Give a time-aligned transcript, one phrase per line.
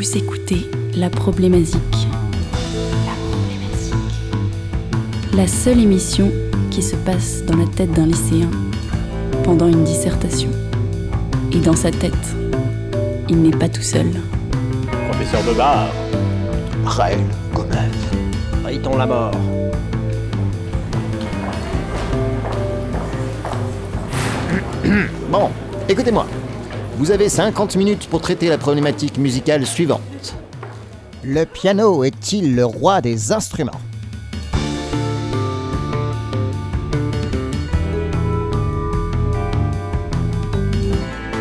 [0.00, 0.66] Vous écoutez
[0.96, 2.08] La Problématique.
[3.04, 3.94] La Problématique.
[5.34, 6.32] La seule émission
[6.70, 8.48] qui se passe dans la tête d'un lycéen
[9.44, 10.48] pendant une dissertation.
[11.52, 12.14] Et dans sa tête,
[13.28, 14.06] il n'est pas tout seul.
[15.10, 15.90] Professeur Bebard,
[16.86, 17.20] Raël
[17.52, 17.90] Gomez.
[18.64, 19.32] Rayton la mort.
[25.30, 25.50] Bon,
[25.90, 26.26] écoutez-moi.
[27.00, 30.34] Vous avez 50 minutes pour traiter la problématique musicale suivante.
[31.24, 33.80] Le piano est-il le roi des instruments?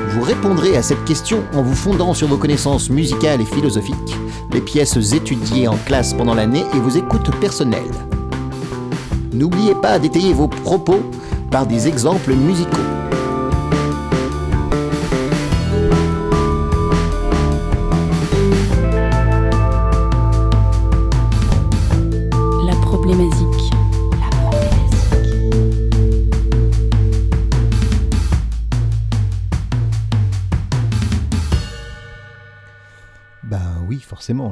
[0.08, 4.16] Vous répondrez à cette question en vous fondant sur vos connaissances musicales et philosophiques,
[4.54, 7.84] les pièces étudiées en classe pendant l'année et vos écoutes personnelles.
[9.34, 11.02] N'oubliez pas d'étayer vos propos
[11.52, 12.99] par des exemples musicaux.
[34.30, 34.52] Forcément,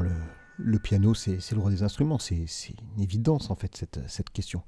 [0.58, 2.18] le, piano, c'est le roi des instruments.
[2.18, 2.46] C'est
[2.96, 4.64] une évidence, en fait, cette, cette question.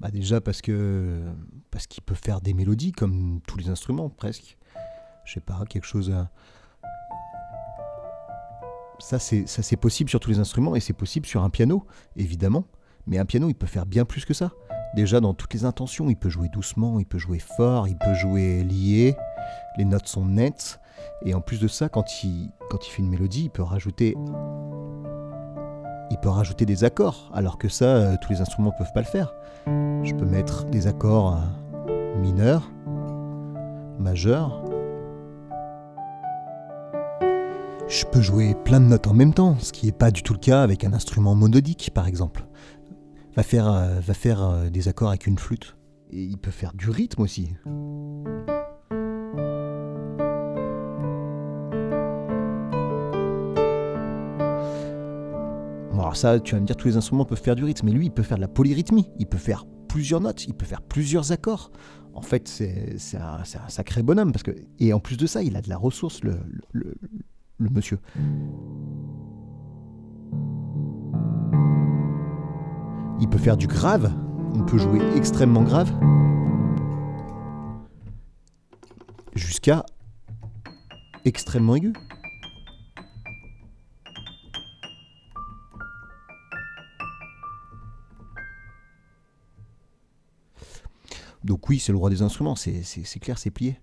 [0.00, 1.18] Bah déjà parce que
[1.70, 4.58] parce qu'il peut faire des mélodies, comme tous les instruments, presque.
[5.24, 6.30] Je sais pas, quelque chose à...
[8.98, 11.86] Ça, c'est ça, c'est possible sur tous les instruments, et c'est possible sur un piano,
[12.16, 12.66] évidemment.
[13.06, 14.52] Mais un piano, il peut faire bien plus que ça.
[14.94, 18.14] Déjà, dans toutes les intentions, il peut jouer doucement, il peut jouer fort, il peut
[18.14, 19.16] jouer lié.
[19.76, 20.80] Les notes sont nettes.
[21.22, 22.50] Et en plus de ça, quand il,
[22.82, 24.16] fait une mélodie, il peut rajouter.
[26.10, 29.06] Il peut rajouter des accords, alors que ça, euh, tous les instruments peuvent pas le
[29.06, 29.34] faire.
[29.66, 32.70] Je peux mettre des accords euh, mineurs,
[33.98, 34.64] majeurs.
[37.86, 40.32] Je peux jouer plein de notes en même temps, ce qui n'est pas du tout
[40.32, 42.44] le cas avec un instrument monodique, par exemple.
[43.36, 45.76] Va faire, euh, va faire des accords avec une flûte.
[46.10, 47.54] Et il peut faire du rythme aussi.
[56.10, 58.06] Alors ça, tu vas me dire, tous les instruments peuvent faire du rythme, mais lui,
[58.06, 61.30] il peut faire de la polyrythmie, il peut faire plusieurs notes, il peut faire plusieurs
[61.30, 61.70] accords.
[62.14, 64.50] En fait, c'est un, sacré bonhomme, parce que...
[64.80, 66.40] Et en plus de ça, il a de la ressource, le-
[66.72, 68.00] le monsieur.
[73.20, 74.12] Il peut faire du grave,
[74.56, 75.92] on peut jouer extrêmement grave,
[79.36, 79.86] jusqu'à
[81.24, 81.92] extrêmement aigu.
[91.44, 93.78] Donc oui, c'est le roi des instruments, c'est c'est- c'est clair, c'est plié.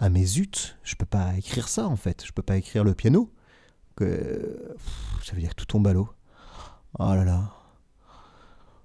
[0.00, 2.94] Ah mais zut, je peux pas écrire ça en fait, je peux pas écrire le
[2.94, 3.32] piano.
[3.96, 4.04] Que...
[4.74, 6.08] pff, Ça veut dire que tout tombe à l'eau.
[6.98, 7.50] Oh là là.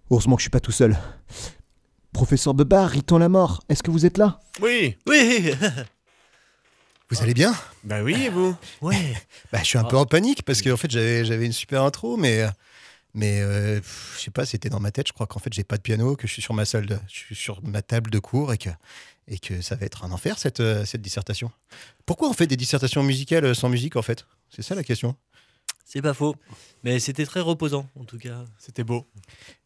[0.10, 0.98] Heureusement que je suis pas tout seul.
[2.12, 4.40] Professeur Bebar, Riton la mort, est-ce que vous êtes là?
[4.62, 5.52] Oui, Oui,
[7.10, 7.54] vous allez bien?
[7.84, 8.56] Bah oui, et vous?
[8.82, 9.14] Ouais.
[9.52, 12.18] bah, Je suis un peu en panique parce qu'en fait j'avais j'avais une super intro,
[12.18, 12.44] mais,
[13.14, 13.82] mais euh,
[14.16, 15.08] je sais pas, c'était dans ma tête.
[15.08, 16.98] Je crois qu'en fait j'ai pas de piano, que je suis sur ma salle, de,
[17.08, 18.70] je suis sur ma table de cours et que,
[19.28, 21.52] et que ça va être un enfer cette, euh, cette dissertation.
[22.06, 24.26] Pourquoi on fait des dissertations musicales euh, sans musique en fait?
[24.50, 25.16] C'est ça la question.
[25.86, 26.36] C'est pas faux.
[26.84, 28.46] Mais c'était très reposant, en tout cas.
[28.58, 29.06] C'était beau.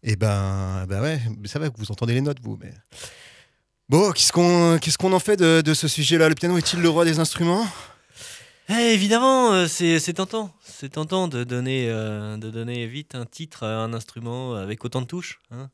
[0.03, 2.57] Et ben, ben ouais, mais ça va que vous entendez les notes vous.
[2.61, 2.73] Mais...
[3.87, 6.27] Bon, qu'est-ce qu'on qu'est-ce qu'on en fait de, de ce sujet-là?
[6.27, 7.65] Le piano est-il le roi des instruments?
[8.69, 10.53] Eh, évidemment, euh, c'est c'est tentant.
[10.79, 15.01] C'est tentant de donner, euh, de donner vite un titre à un instrument avec autant
[15.01, 15.39] de touches.
[15.51, 15.69] hein.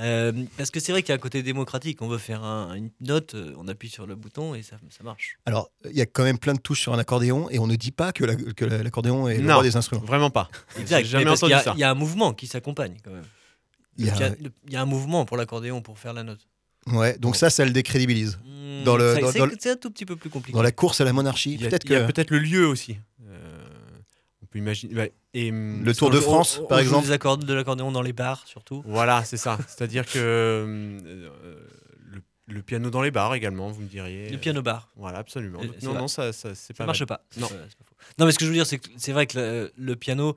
[0.00, 2.02] Euh, parce que c'est vrai qu'il y a un côté démocratique.
[2.02, 5.04] On veut faire un- une note, euh, on appuie sur le bouton et ça, ça
[5.04, 5.38] marche.
[5.46, 7.76] Alors, il y a quand même plein de touches sur un accordéon et on ne
[7.76, 9.54] dit pas que la- que la- l'accordéon est le Non.
[9.54, 10.02] roi des instruments.
[10.04, 10.50] Vraiment pas.
[10.78, 11.04] Exact.
[11.04, 11.72] J'ai jamais entendu y a- ça.
[11.76, 13.24] Il y, a un mouvement qui s'accompagne quand même.
[13.96, 14.34] Il y a-
[14.66, 16.40] Il y un mouvement pour l'accordéon pour faire la note.
[16.88, 18.38] Ouais, donc ça, ça le décrédibilise.
[18.44, 20.54] Hmm, Dans le- dans- c'est dans le- c'est un tout petit peu plus compliqué.
[20.54, 22.06] Dans la course à la monarchie, Il y a peut-être il y a que.
[22.12, 22.98] peut-être le lieu aussi.
[24.54, 24.94] Imaginer.
[24.94, 27.12] ouais, et, hum, Le Tour de France, on- par on exemple.
[27.12, 28.82] accords de l'accordéon dans les bars surtout.
[28.86, 29.58] Voilà, c'est ça.
[29.68, 31.58] C'est-à-dire que euh, euh,
[32.06, 34.30] le, le piano dans les bars également, vous me diriez.
[34.30, 34.88] Le piano bar.
[34.96, 35.60] Voilà, absolument.
[35.60, 36.00] Euh, Donc, non, vrai.
[36.00, 37.06] non, ça, ça c'est Ça pas marche mal.
[37.08, 37.24] pas.
[37.36, 37.48] Non.
[37.48, 37.94] C'est pas- c'est pas faux.
[38.18, 40.36] Non, mais ce que je veux dire, c'est que c'est vrai que le, le piano,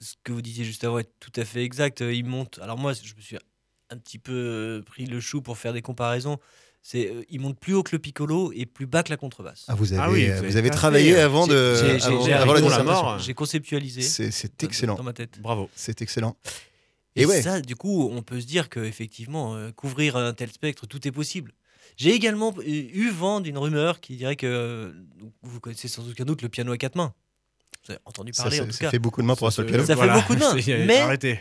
[0.00, 2.02] ce que vous disiez juste avant est tout à fait exact.
[2.02, 2.58] Euh, Il monte.
[2.62, 3.36] Alors moi, je me suis
[3.90, 6.38] un petit peu pris le chou pour faire des comparaisons.
[6.82, 9.64] C'est, euh, il monte plus haut que le piccolo et plus bas que la contrebasse.
[9.68, 11.74] Ah, vous avez, Ah oui, vous euh, avez vous avez travaillé euh, avant de.
[11.74, 13.18] J'ai- j'ai- avant- j'ai- avant la mort.
[13.18, 14.94] J'ai conceptualisé C'est excellent.
[14.94, 15.40] dans ma tête.
[15.40, 15.68] Bravo.
[15.74, 16.36] C'est excellent.
[17.16, 17.42] Et, Et ouais.
[17.42, 21.52] ça, du coup, on peut se dire qu'effectivement, couvrir un tel spectre, tout est possible.
[21.96, 24.92] J'ai également euh, eu vent d'une rumeur qui dirait que euh,
[25.42, 27.12] vous connaissez sans aucun doute le piano à quatre mains.
[27.84, 28.90] Vous avez entendu Ça, parler ça- en tout ça cas.
[28.90, 29.84] fait beaucoup de main pour un seul se- piano.
[29.84, 30.54] Ça fait beaucoup de mains,
[30.86, 31.40] mais- Arrêtez.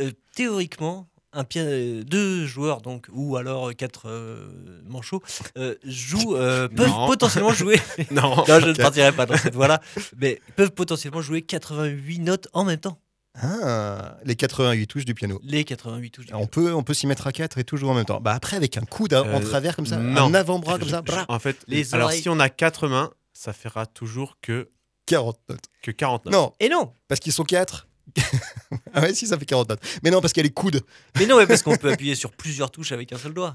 [0.00, 4.48] Euh, théoriquement, un euh, deux joueurs donc ou alors euh, quatre euh,
[4.86, 5.22] manchots
[5.56, 7.06] euh, jouent euh, peuvent Non.
[7.06, 7.78] potentiellement jouer.
[8.10, 8.36] Non.
[8.36, 9.80] non, je ne partirai pas dans cette voie-là,
[10.16, 12.98] mais peuvent potentiellement jouer 88 notes en même temps.
[13.40, 15.38] Ah, les 88 touches du piano.
[15.44, 16.26] Les 88 touches.
[16.26, 18.20] du On peut, on peut s'y mettre à 4 et tout jouer en même temps.
[18.20, 20.24] Bah après, avec un coude à- en Euh, travers comme ça, non.
[20.24, 22.22] un avant-bras comme ça, je- bra, En fait, Les alors oreilles.
[22.22, 24.70] si on a quatre mains, ça fera toujours que,
[25.06, 25.64] 40 notes.
[25.82, 26.34] que 40 notes.
[26.34, 27.86] Non, Et non parce qu'ils sont 4.
[28.94, 29.80] ah ouais, si, ça fait 40 notes.
[30.02, 30.80] Mais non, parce qu'il y a les coudes.
[31.18, 33.54] Mais non, ouais, parce qu'on peut appuyer sur plusieurs touches avec un seul doigt.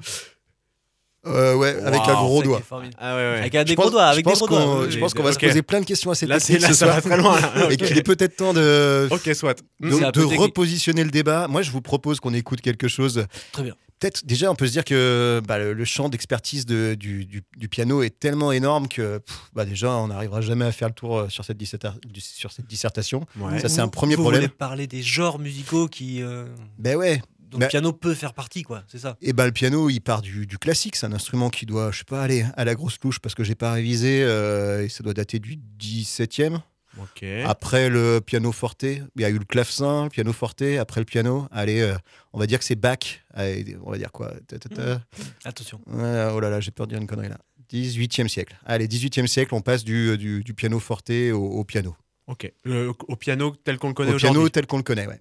[1.25, 2.59] Euh, ouais, avec un gros doigt.
[2.59, 2.89] est.
[2.97, 3.37] Ah ouais, ouais.
[3.39, 4.89] Avec un des pense- gros doigts, je avec des pense gros qu'on- doigts.
[4.89, 6.67] Je Oui, pense qu'on va se poser plein de questions assez Là, c'est techniques là,
[6.67, 6.95] ce ça soir.
[6.95, 7.39] va très loin.
[7.39, 7.71] là.
[7.71, 9.57] Et qu'il est peut-être temps de, Ok, soit.
[9.79, 10.37] de, technique.
[10.39, 11.47] repositionner le débat.
[11.47, 13.25] Moi, je vous propose qu'on écoute quelque chose.
[13.53, 13.73] Très bien.
[14.03, 17.41] Peut-être, déjà, on peut se dire que bah, le, le champ d'expertise de- du, du-
[17.55, 20.93] du piano est tellement énorme que pff, bah, déjà, on n'arrivera jamais à faire le
[20.93, 23.25] tour euh, sur cette, disserta- du- sur cette dissertation.
[23.39, 23.59] Ouais.
[23.61, 24.41] Ça, c'est un Vous- premier vous problème.
[24.41, 26.47] voulez parler des genres musicaux qui, euh,
[26.77, 27.21] Ben ouais.
[27.39, 28.83] dont Mais- le piano peut faire partie, quoi.
[28.89, 29.15] C'est ça.
[29.21, 30.97] Et ben le piano, il part du, du classique.
[30.97, 33.45] C'est un instrument qui doit, je sais pas, aller à la grosse louche parce que
[33.45, 34.21] j'ai pas révisé.
[34.23, 36.59] euh, et ça doit dater du 17e.
[37.01, 37.23] Ok.
[37.45, 40.61] Après le piano forte, il y a eu le clavecin, le piano forte.
[40.61, 41.95] Après le piano, allez, euh,
[42.33, 42.99] on va dire que c'est Bach.
[43.33, 45.01] Allez, on va dire quoi Ta, ta, ta.
[45.43, 45.79] Attention.
[45.87, 47.39] Oh là là, j'ai peur de dire une connerie là.
[47.71, 48.55] 18e siècle.
[48.65, 51.95] Allez, 18e siècle, on passe du, du, du piano forte au, au piano.
[52.27, 52.51] Ok.
[52.63, 54.51] Le- au piano tel qu'on le connaît Au piano aujourd'hui.
[54.51, 55.19] tel qu'on le connaît, ouais.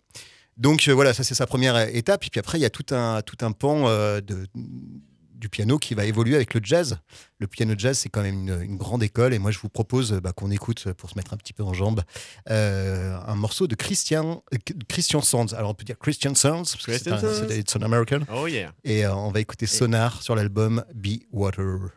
[0.59, 2.25] Donc euh, voilà, ça c'est sa première euh, étape.
[2.27, 4.47] Et puis après, il y a tout un, tout un pan euh, de,
[5.43, 6.99] du piano qui va évoluer avec le jazz.
[7.41, 9.35] Le piano jazz, c'est quand même une, une grande école.
[9.35, 11.53] Et moi, je vous propose euh, bah, qu'on écoute, euh, pour se mettre un petit
[11.53, 12.03] peu en jambes,
[12.49, 14.59] euh, un morceau de Christian, euh,
[14.89, 15.53] Christian Sands.
[15.53, 18.21] Alors on peut dire Christian Sands, parce que c'est un, an American.
[18.33, 18.73] Oh yeah.
[18.85, 21.91] Et on va écouter Sonar sur l'album Be Water.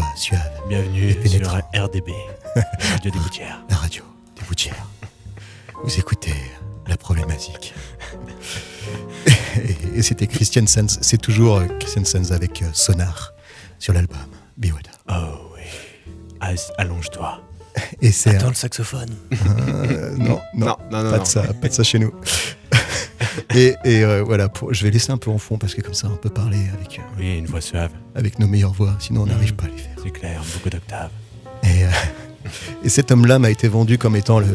[0.00, 0.40] Voix suave.
[0.68, 1.40] Bienvenue sur
[1.74, 2.10] RDB,
[2.92, 3.60] Radio des Gouttières.
[3.68, 4.02] La radio
[4.36, 4.86] des Boutières.
[5.84, 6.34] Vous écoutez
[6.86, 7.74] la problématique.
[9.56, 10.98] et et c'était Christian Sands.
[11.00, 13.32] C'est toujours Christian Sands avec euh, Sonar
[13.78, 14.18] sur l'album
[14.56, 14.92] Be Water.
[15.10, 16.56] Oh oui.
[16.78, 17.42] Allonge-toi.
[18.00, 19.14] Et c'est Dans un- le saxophone.
[19.46, 21.10] euh, non, non, Non, non, non.
[21.10, 21.22] pas non.
[21.22, 22.12] de ça, pas de ça chez nous.
[23.54, 25.94] Et, et, euh, voilà, pour- je vais laisser un peu en fond parce que comme
[25.94, 27.90] ça, on peut parler avec, euh, Oui, une voix suave.
[28.14, 29.56] avec nos meilleures voix, sinon on n'arrive Mm.
[29.56, 29.92] pas à les faire.
[30.02, 31.10] C'est clair, beaucoup d'octaves.
[31.62, 31.88] Et, euh,
[32.84, 34.46] et cet homme-là m'a été vendu comme étant le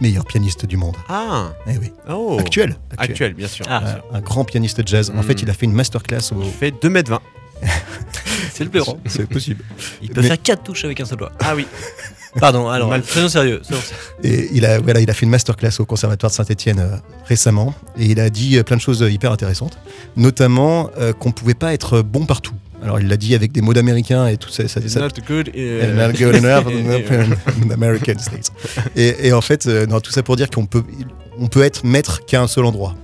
[0.00, 0.96] meilleur pianiste du monde.
[1.08, 3.10] Ah Eh oui, Oh actuel, actuel.
[3.10, 3.66] Actuel, bien sûr.
[3.68, 3.80] Ah.
[3.80, 4.04] bien sûr.
[4.12, 5.10] Un, un grand pianiste jazz.
[5.10, 5.22] En Mm.
[5.24, 6.42] fait, il a fait une masterclass au.
[6.42, 7.20] Il fait 2m20.
[8.52, 8.98] C'est le plus grand.
[9.06, 9.64] C'est possible.
[10.02, 11.32] Il peut Mais- faire 4 touches avec un seul doigt.
[11.40, 11.66] Ah oui.
[12.38, 13.02] Pardon, alors, Mal.
[13.04, 13.62] soyons sérieux.
[14.22, 17.74] Et il a, voilà, il a fait une masterclass au Conservatoire de Saint-Etienne récemment.
[17.98, 19.78] Et il a dit euh, plein de choses euh, hyper intéressantes.
[20.16, 22.54] Notamment euh, qu'on pouvait pas être bon partout.
[22.82, 24.68] Alors, il l'a dit avec des mots d'américain et tout ça.
[24.68, 25.48] ça, ça- Not good.
[25.48, 28.52] And euh, not good enough et- in American States.
[28.94, 30.84] Et, et en fait, euh, non, tout ça pour dire qu'on peut,
[31.38, 32.94] on peut être maître qu'à un seul endroit.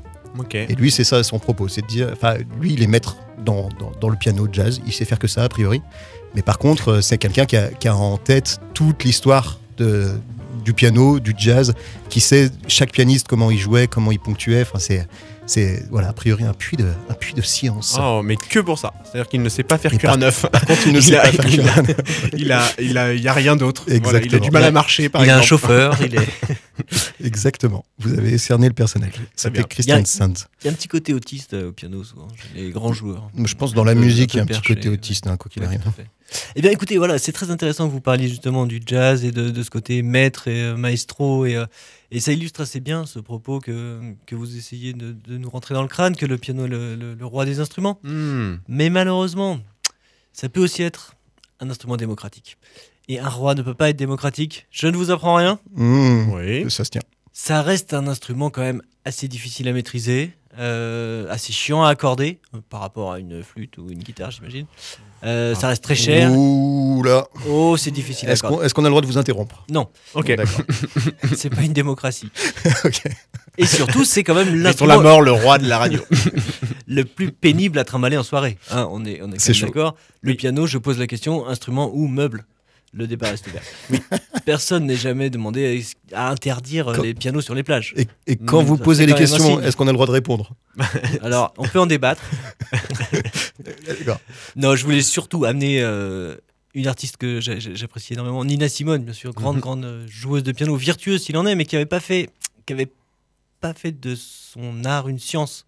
[0.52, 3.69] Et lui, c'est ça son propos, c'est de dire, enfin, lui, il est maître dans,
[3.78, 5.81] dans, dans le piano jazz, il sait faire que ça a priori.
[6.35, 11.35] Mais par contre, euh, c'est quelqu'un qui a, en tête toute l'histoire du piano, du
[11.37, 11.75] jazz,
[12.09, 14.62] qui sait chaque pianiste comment il jouait, comment il ponctuait.
[14.62, 15.07] Enfin, c'est
[15.46, 17.96] c'est voilà, a priori un puits de un puits de science.
[18.00, 18.92] Oh, mais que pour ça.
[19.04, 20.46] C'est-à-dire qu'il ne sait pas faire cuire un œuf.
[20.50, 21.82] Par contre, il ne il sait a- pas faire il a-
[22.36, 23.84] Il a, il a, il y a rien d'autre.
[24.02, 25.48] Voilà, il a du mal à marcher, par il a un exemple.
[25.62, 26.28] chauffeur, il est.
[27.24, 27.84] Exactement.
[27.98, 29.12] Vous avez cerné le personnage.
[29.36, 30.32] Ça fait Christian Il Sands.
[30.62, 33.30] Il y a un petit côté autiste euh, au piano, souvent, les grands joueurs.
[33.44, 35.50] Je pense dans la peu- musique, il y a un petit côté autiste, hein, quoi
[35.50, 35.80] qu'il arrive.
[36.56, 39.50] Eh bien, écoutez, voilà, c'est très intéressant que vous parliez justement du jazz et de,
[39.50, 41.46] de ce côté maître et euh, maestro.
[41.46, 41.66] Et, euh,
[42.16, 45.75] et ça illustre assez bien ce propos que, que vous essayez de, de nous rentrer
[45.75, 47.99] dans le crâne, que le piano est le, le- le roi des instruments.
[48.02, 48.56] Hmm.
[48.68, 49.59] Mais malheureusement,
[50.33, 51.14] ça peut aussi être
[51.61, 52.56] un instrument démocratique.
[53.09, 54.66] Et un roi ne peut pas être démocratique.
[54.71, 55.59] Je ne vous apprends rien.
[55.75, 56.71] Mmh, Oui.
[56.71, 57.02] Ça se tient.
[57.33, 62.38] Ça reste un instrument quand même assez difficile à maîtriser, euh, assez chiant à accorder
[62.54, 64.66] euh, par rapport à une flûte ou une guitare, j'imagine.
[65.25, 66.31] Euh, ça reste très cher.
[66.33, 67.26] Ouh là.
[67.49, 69.64] Oh, c'est difficile à Est-ce qu'on est-ce qu'on a le droit de vous interrompre?
[69.71, 70.35] Non, Ok.
[70.35, 70.62] D'accord.
[71.37, 72.31] c'est pas une démocratie.
[72.85, 73.02] Ok.
[73.57, 76.00] Et surtout, c'est quand même Mettons la mort, le roi de la radio.
[76.88, 78.59] le plus pénible à trimballer en soirée.
[78.71, 79.95] Hein, on est, on est, d'accord.
[80.23, 82.45] Le piano, je pose la question instrument ou meuble?
[82.96, 83.62] Le débat reste ouvert.
[83.90, 83.98] Oui.
[84.44, 87.92] Personne n'est jamais demandé à interdire Quand- les pianos sur les plages.
[87.96, 90.52] Et, et quand vous posez les questions, est-ce qu'on a le droit de répondre?
[91.22, 92.22] Alors, on peut en débattre.
[94.56, 96.36] Non, je voulais surtout amener euh,
[96.74, 99.60] une artiste que j'a- j'a- j'apprécie énormément, Nina Simone, bien sûr, grande, Mhm.
[99.62, 102.30] grande euh, joueuse de piano, virtueuse s'il en est, mais qui n'avait pas fait,
[102.66, 102.90] qui avait
[103.60, 105.66] pas fait de son art une science.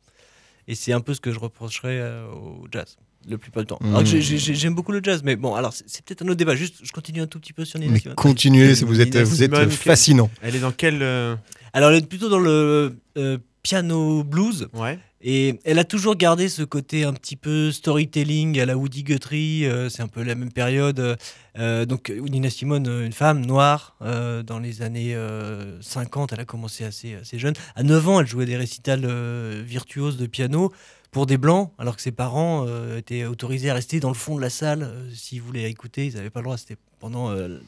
[0.68, 2.96] Et c'est un peu ce que je reprocherais euh, au jazz
[3.28, 3.78] le plus pas le temps.
[4.04, 6.54] J'aime beaucoup le jazz, mais bon, alors c'est peut-être un autre débat.
[6.56, 8.14] Juste, je continue un tout petit peu sur Nina Mais Simone.
[8.16, 10.30] continuez, si vous êtes, Nina vous êtes fascinant.
[10.42, 11.02] Elle est dans quel.
[11.02, 11.36] euh,
[11.72, 14.68] Alors, elle est plutôt dans le euh, piano blues.
[14.72, 14.98] Ouais.
[15.22, 19.64] Et elle a toujours gardé ce côté un petit peu storytelling à la Woody Guthrie.
[19.66, 21.16] euh, c'est un peu la même période.
[21.58, 26.44] euh, donc Nina Simone, une femme noire, euh, dans les années euh, 50, elle a
[26.44, 27.54] commencé assez, assez jeune.
[27.74, 30.72] À 9 ans, elle jouait des récitals euh, virtuoses de piano
[31.16, 34.36] pour des blancs, alors que ses parents euh, étaient autorisés à rester dans le fond
[34.36, 34.82] de la salle.
[34.82, 36.58] euh, S'ils voulaient écouter, ils n'avaient pas le droit.
[36.58, 37.58] C'était pendant euh,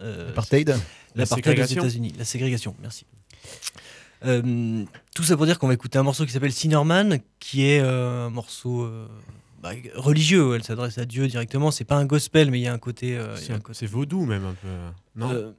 [0.00, 0.74] euh, Apartheid La
[1.14, 1.82] L'apartheid aux ségrégation.
[1.82, 3.06] États-Unis, la ségrégation, merci.
[4.24, 4.84] Euh,
[5.14, 8.26] tout ça pour dire qu'on va écouter un morceau qui s'appelle Sinorman, qui est euh,
[8.26, 9.06] un morceau euh,
[9.62, 10.56] bah, religieux.
[10.56, 11.70] Elle s'adresse à Dieu directement.
[11.70, 13.16] C'est pas un gospel, mais il y a un côté.
[13.16, 13.36] euh,
[13.72, 14.68] C'est vaudou, même un peu.
[15.14, 15.30] Non?
[15.30, 15.52] Euh,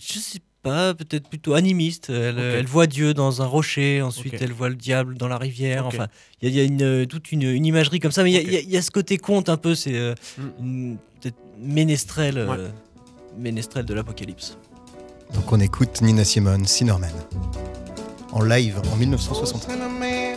[0.00, 2.10] je sais pas, peut-être plutôt animiste.
[2.10, 5.86] Elle, voit Dieu dans un rocher, ensuite elle voit le diable dans la rivière.
[5.86, 6.06] Enfin,
[6.42, 8.32] il y a, il y a une, euh, toute une, une imagerie comme ça, mais
[8.32, 9.74] il y a- y, y ce côté conte un peu.
[9.74, 10.42] C'est euh, Mm.
[10.60, 12.70] une- peut-être ménestrel, euh, Ouais.
[13.38, 14.58] ménestrel de l'apocalypse.
[15.34, 17.10] Donc on écoute Nina Simone, Sinorman,
[18.32, 19.62] en live en 1960.
[19.62, 20.36] Cinnamon,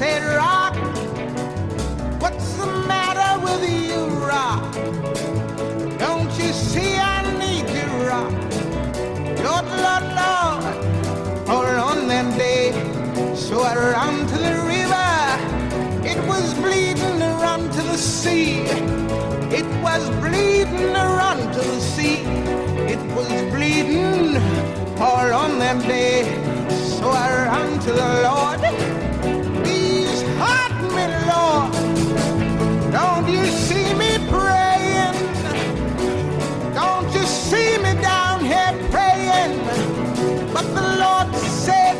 [0.00, 0.76] Rock,
[2.22, 4.72] what's the matter with you, Rock?
[5.98, 8.32] Don't you see I need you, Rock?
[9.44, 12.72] Lord, Lord, Lord, all on that day.
[13.36, 15.10] So I ran to the river.
[16.08, 18.60] It was bleeding run to the sea.
[19.52, 22.22] It was bleeding run to the sea.
[22.88, 24.38] It was bleeding
[24.98, 26.24] all on that day.
[26.70, 29.09] So I ran to the Lord.
[32.92, 35.14] Don't you see me praying?
[36.74, 39.52] Don't you see me down here praying?
[40.52, 41.96] But the Lord said,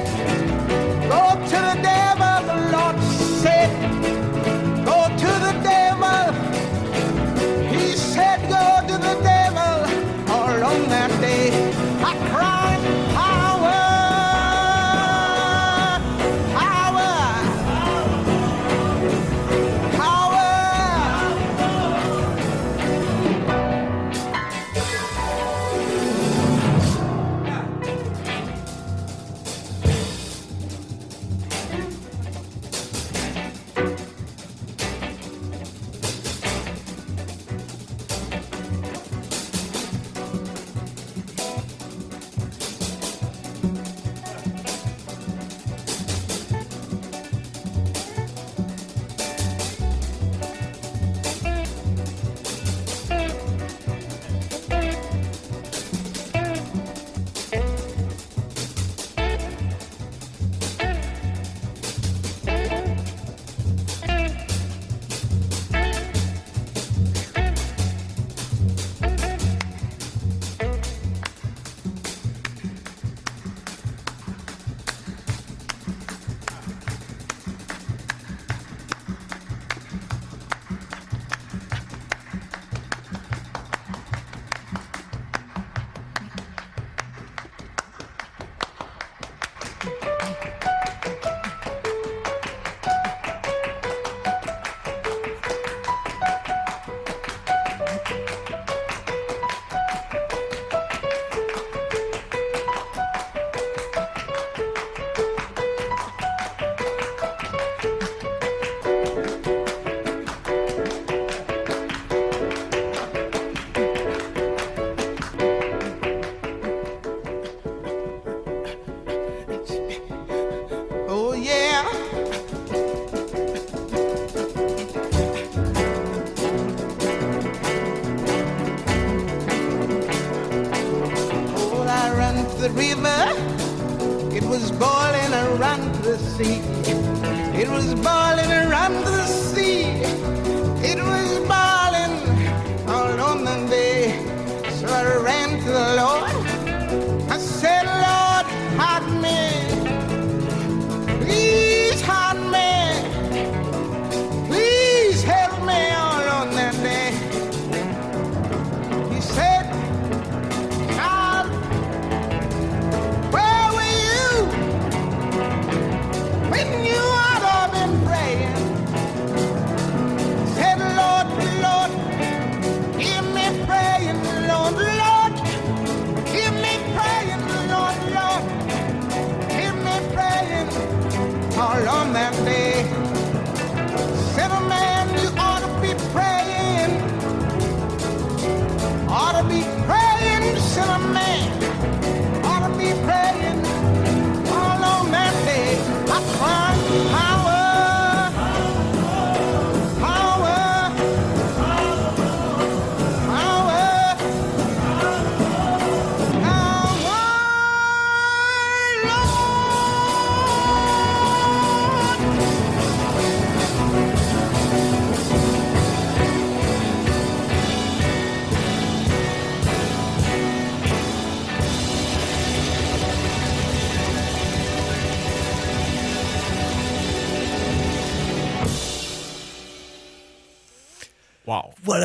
[1.08, 2.98] Go to the devil, the Lord
[3.42, 3.99] said.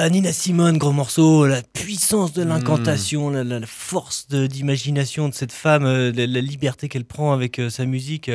[0.09, 5.51] Nina Simone, gros morceau, la puissance de l'incantation, la, la- la force d'imagination de cette
[5.51, 8.29] femme, euh, la, la liberté qu'elle prend avec euh, sa musique.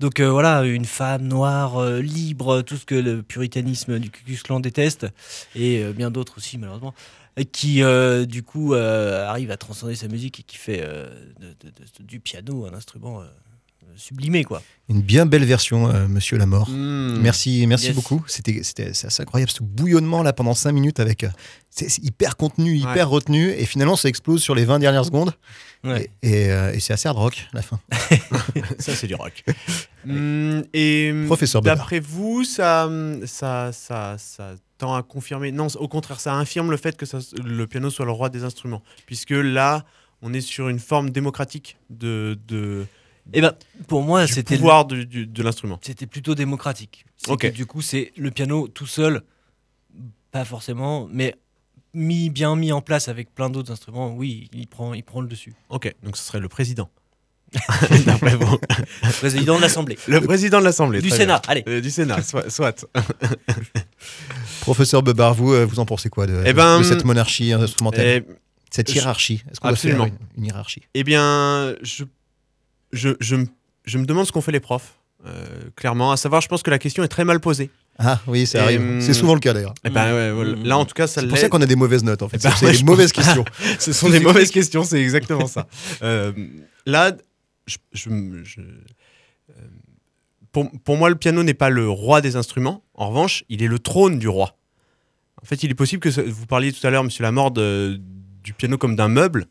[0.00, 4.60] Donc euh, voilà, une femme noire, libre, tout ce que le puritanisme du Ku Klan
[4.60, 5.06] déteste,
[5.54, 6.94] et bien d'autres aussi malheureusement,
[7.52, 11.06] qui euh, du coup euh, arrive à transcender sa musique et qui fait euh,
[11.40, 13.20] de- de- de- du piano un instrument
[13.96, 14.62] sublimé quoi.
[14.88, 16.68] Une bien belle version, euh, Monsieur la Mort.
[16.70, 17.18] Hmm.
[17.20, 17.94] Merci, merci Yes.
[17.96, 18.22] beaucoup.
[18.28, 21.24] C'était, assez incroyable ce bouillonnement là pendant 5 minutes avec.
[21.24, 21.28] euh,
[21.70, 23.02] c'est, hyper contenu, hyper Ouais.
[23.02, 25.32] retenu, et finalement ça explose sur les 20 dernières secondes.
[25.84, 26.08] Ouais.
[26.22, 27.78] Et, et, euh, et c'est assez hard rock la fin.
[28.78, 29.44] Ça, c'est du rock.
[30.08, 31.78] Hmm, et Professeur Bernard.
[31.78, 35.50] d'après vous, ça, hum, ça, ça, ça tend à confirmer.
[35.50, 38.44] Non, au contraire, ça infirme le fait que ça- le piano soit le roi des
[38.44, 38.82] instruments.
[39.06, 39.84] Puisque là,
[40.22, 42.86] on est sur une forme démocratique de, de,
[43.32, 43.52] Et ben
[43.88, 45.78] pour moi c'était le- pouvoir du- du- de l'instrument.
[45.82, 47.04] C'était plutôt démocratique.
[47.16, 47.40] C'est Ok.
[47.40, 49.22] que, du coup, c'est le piano tout seul,
[50.30, 51.34] pas forcément, mais
[51.94, 54.14] mis bien mis en place avec plein d'autres instruments.
[54.14, 55.54] Oui, il prend, il prend le dessus.
[55.70, 56.88] Ok, donc ce serait le président.
[58.06, 58.58] D'après vous.
[59.18, 61.00] Président de l'Assemblée, Le président de l'Assemblée.
[61.00, 61.40] du Sénat.
[61.40, 61.42] bien.
[61.48, 61.64] Allez.
[61.68, 62.50] Euh, du Sénat, soit.
[62.50, 62.86] soit.
[64.60, 68.04] Professeur Bebar, vous, euh, vous en pensez quoi de, Eh ben, de cette monarchie instrumentale
[68.04, 68.24] Eh,
[68.70, 69.42] Cette hiérarchie?
[69.50, 70.04] Est-ce qu'on doit Absolument.
[70.04, 70.82] faire une, une hiérarchie?
[70.94, 72.04] Eh bien, je,
[72.92, 73.46] je, je, me-
[73.84, 74.94] je me demande ce qu'ont fait les profs.
[75.26, 75.44] euh,
[75.76, 77.70] clairement, à savoir, je pense que la question est très mal posée.
[77.98, 78.80] Ah oui, ça arrive.
[78.80, 79.74] hum, C'est souvent le cas d'ailleurs.
[79.84, 80.54] Eh ben, ouais.
[80.64, 82.36] Là, en tout cas, ça C'est pour ça qu'on a des mauvaises notes en fait.
[82.38, 83.44] Eh ben, c'est ouais, des mauvaises pense- questions.
[83.78, 85.66] Ce sont des mauvaises questions, c'est exactement ça.
[86.02, 86.32] Euh,
[86.84, 87.12] là,
[87.66, 88.10] je, je-
[88.44, 89.54] je- euh,
[90.52, 92.82] pour, pour moi, le piano n'est pas le roi des instruments.
[92.94, 94.56] En revanche, il est le trône du roi.
[95.42, 98.00] En fait, il est possible que vous parliez tout à l'heure, Monsieur Lamorde, de-
[98.42, 99.46] du piano comme d'un meuble.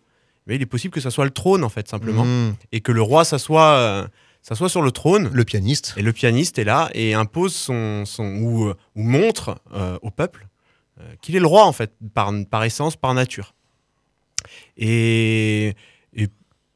[0.47, 2.91] Mais il est possible que ça soit le trône, en fait, simplement, Hum, et que
[2.91, 4.07] le roi s'assoit, euh,
[4.43, 5.29] s'assoit sur le trône.
[5.33, 5.93] Le pianiste.
[5.97, 10.11] Et le pianiste est là et impose son, son ou, euh, ou montre euh, au
[10.11, 10.47] peuple
[11.01, 13.53] euh, qu'il est le roi en fait, par, par essence, par nature.
[14.77, 15.73] Et,
[16.13, 16.27] et,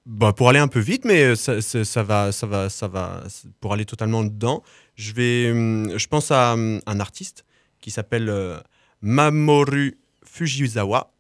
[0.06, 3.24] bah, pour aller un peu vite, mais ça, ça- ça va, ça va, ça va,
[3.60, 4.64] pour aller totalement dedans,
[4.96, 7.46] je vais, hum, je pense à hum, un artiste
[7.82, 8.60] qui s'appelle euh,
[9.02, 11.12] Mamoru Fujisawa.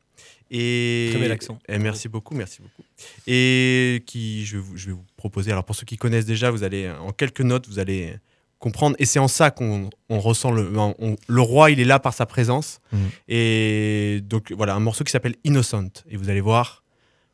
[0.51, 1.59] Et, Très bel accent.
[1.67, 2.83] et merci beaucoup, merci beaucoup.
[3.27, 6.49] Et qui, je vais, vous, je vais vous proposer, alors pour ceux qui connaissent déjà,
[6.51, 8.15] vous allez, en quelques notes, vous allez
[8.57, 8.95] comprendre.
[8.99, 12.13] Et c'est en ça qu'on on ressent le, on- le roi, il est là par
[12.13, 12.79] sa présence.
[12.91, 12.99] Mhm.
[13.27, 15.89] Et donc voilà, un morceau qui s'appelle Innocent.
[16.09, 16.83] Et vous allez voir,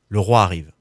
[0.09, 0.71] le roi arrive.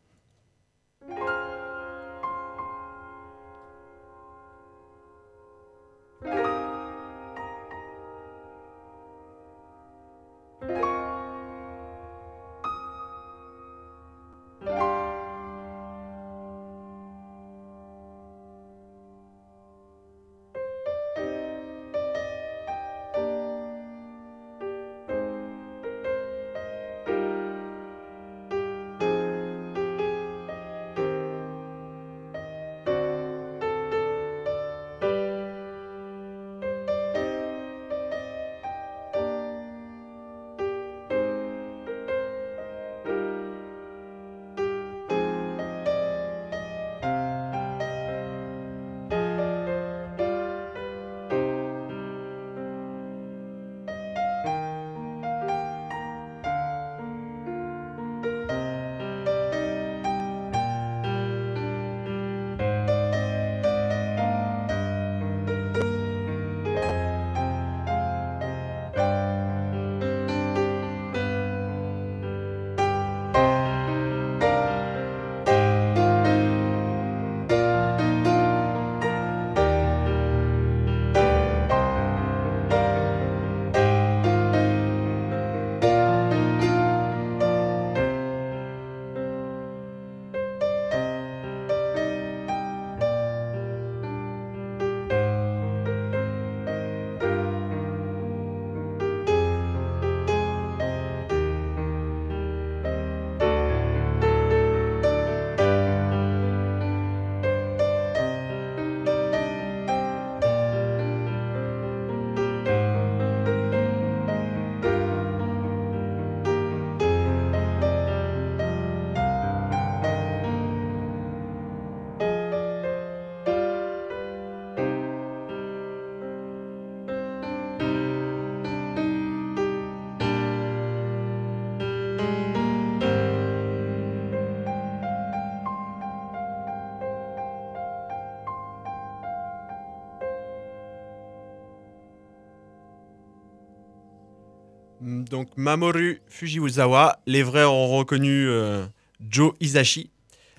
[145.35, 148.87] Donc Mamoru Fujisawa, les vrais ont reconnu euh,
[149.21, 150.09] Joe Hisashi.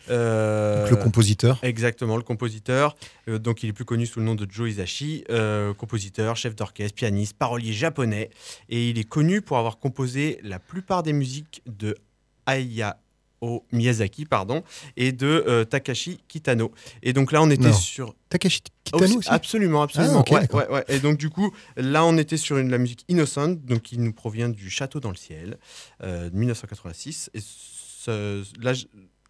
[0.10, 1.60] Euh, Donc, le compositeur.
[1.64, 2.98] Exactement, le compositeur.
[3.30, 6.58] Euh, donc, il est plus connu sous le nom de Joe Hisashi, euh, compositeur, chef
[6.58, 8.32] d'orchestre, pianiste, parolier japonais.
[8.68, 11.96] Et il est connu pour avoir composé la plupart des musiques de
[13.42, 14.64] Hayao Miyazaki pardon,
[14.98, 16.72] et de euh, Takashi Kitano.
[17.04, 17.74] Et donc là, on était Non.
[17.74, 18.16] sur.
[18.30, 20.24] Takashi Kitano aussi Absolument, absolument.
[20.28, 20.86] Ah, Ouais, ouais, ouais.
[20.90, 24.14] Et donc, du coup, là, on était sur une, la musique Innocent, donc qui nous
[24.14, 25.58] provient du Château dans le ciel,
[26.04, 27.30] euh, de 1986.
[27.34, 28.74] Et ce- là,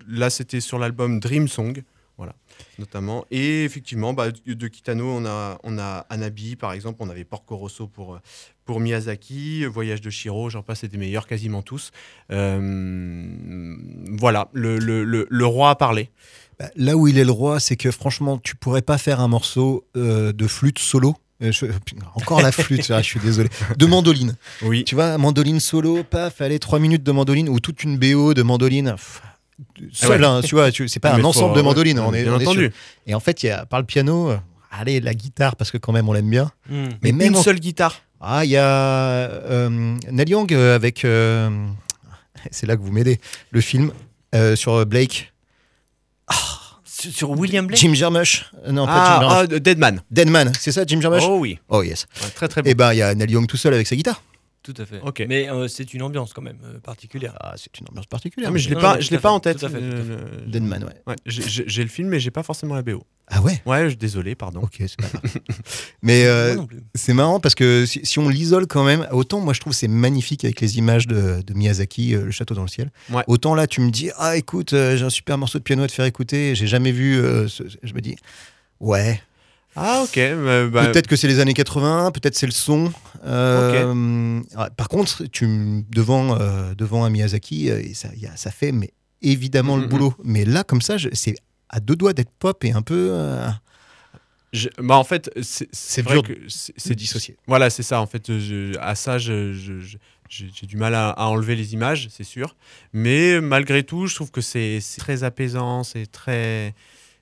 [0.08, 1.82] là c'était sur l'album Dream Song,
[2.18, 2.36] voilà,
[2.80, 3.26] notamment.
[3.32, 7.26] Et effectivement, bah, de de Kitano, on a, on a Anabi, par exemple, on avait
[7.26, 8.20] Porco Rosso pour, euh,
[8.66, 11.92] pour Miyazaki, Voyage de Shiro, j'en passe, c'est des meilleurs quasiment tous.
[12.32, 13.76] Euh,
[14.18, 16.10] voilà, le, le, le, le roi a parlé.
[16.60, 19.28] Bah, Là où il est le roi, c'est que franchement, tu pourrais pas faire un
[19.28, 21.16] morceau euh, de flûte solo.
[21.44, 21.66] Euh, je-
[22.16, 23.50] encore la flûte, je suis désolé.
[23.78, 24.36] De mandoline.
[24.62, 24.84] Oui.
[24.86, 28.42] Tu vois, mandoline solo, paf, allez, trois minutes de mandoline ou toute une BO de
[28.42, 28.92] mandoline.
[28.92, 29.22] pff,
[29.92, 30.28] Seul, ouais.
[30.28, 32.00] hein, tu vois, c'est pas Mais un faut- ensemble de ouais, mandolines.
[32.00, 32.72] on est, bien on est entendu.
[33.06, 34.32] Et en fait, il y a, par le piano,
[34.72, 36.52] allez, la guitare, parce que quand même, on l'aime bien.
[36.70, 36.88] Hmm.
[37.04, 38.02] Mais même une en- seule guitare.
[38.28, 41.06] Ah, il y a euh, Neil Young euh, avec.
[41.06, 41.50] euh,
[42.52, 43.20] c'est là que vous m'aidez.
[43.52, 43.92] Le film
[44.34, 45.32] euh, sur Blake.
[46.84, 48.46] Sur, sur William Blake Jim Jarmusch.
[48.70, 49.50] Non, pas Jim Ah, Jarmusch.
[49.54, 50.02] ah, Deadman.
[50.10, 52.08] Deadman, c'est ça, Jim Jarmusch Oh oui, Oh yes.
[52.24, 52.70] Ouais, très très bon.
[52.70, 54.22] Et ben, il y a Neil Young tout seul avec sa guitare.
[54.66, 55.00] Tout à fait.
[55.02, 55.24] Ok.
[55.30, 57.38] Mais euh, c'est une ambiance quand même euh, particulière.
[57.40, 58.50] Ah, c'est une ambiance particulière.
[58.50, 59.60] Ah, mais je l'ai Non, pas, non, je tout l'ai à pas fait, en tête.
[59.60, 60.12] tout à fait, tout à fait.
[60.12, 60.94] euh, le- Deadman, ouais.
[61.06, 63.04] Ouais, j'ai- j'ai j'ai le film, mais j'ai pas forcément la BO.
[63.28, 64.62] Ah ouais Ouais, je- désolé, pardon.
[64.64, 65.22] Ok, c'est pas grave.
[66.02, 66.80] mais euh, Moi non plus.
[66.96, 69.88] c'est marrant parce que si, si on l'isole quand même, autant moi je trouve c'est
[69.88, 72.92] magnifique avec les images de, de Miyazaki, euh, le château dans le ciel.
[73.12, 73.24] Ouais.
[73.28, 75.88] Autant là tu me dis ah écoute euh, j'ai un super morceau de piano à
[75.88, 77.18] te faire écouter, j'ai jamais vu.
[77.18, 78.16] euh, ce- je me dis
[78.80, 79.20] ouais
[79.76, 80.18] Ah ok.
[80.72, 82.92] bah, peut-être que c'est les années 80, peut-être c'est le son.
[83.26, 84.42] Euh,
[84.78, 88.72] par contre tu devant euh, devant un Miyazaki euh, et ça y a- ça fait
[88.72, 89.90] mais évidemment le Mhm.
[89.90, 90.14] boulot.
[90.24, 91.36] Mais là comme ça c'est
[91.70, 93.48] à deux doigts d'être pop et un peu euh,
[94.54, 97.36] je- bah en fait, c'est- vrai dur que c'est dissocié.
[97.48, 98.00] Voilà, c'est ça.
[98.00, 99.52] En fait, je- à ça, j'ai
[100.64, 102.56] du mal à, à enlever les images, c'est sûr.
[102.94, 106.74] Mais malgré tout, je trouve que c'est très apaisant, c'est très,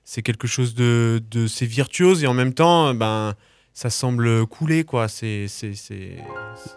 [0.04, 3.34] c'est quelque chose de, de c'est virtuose et en même temps, ben,
[3.72, 5.08] ça semble couler quoi.
[5.08, 6.16] C'est c'est c'est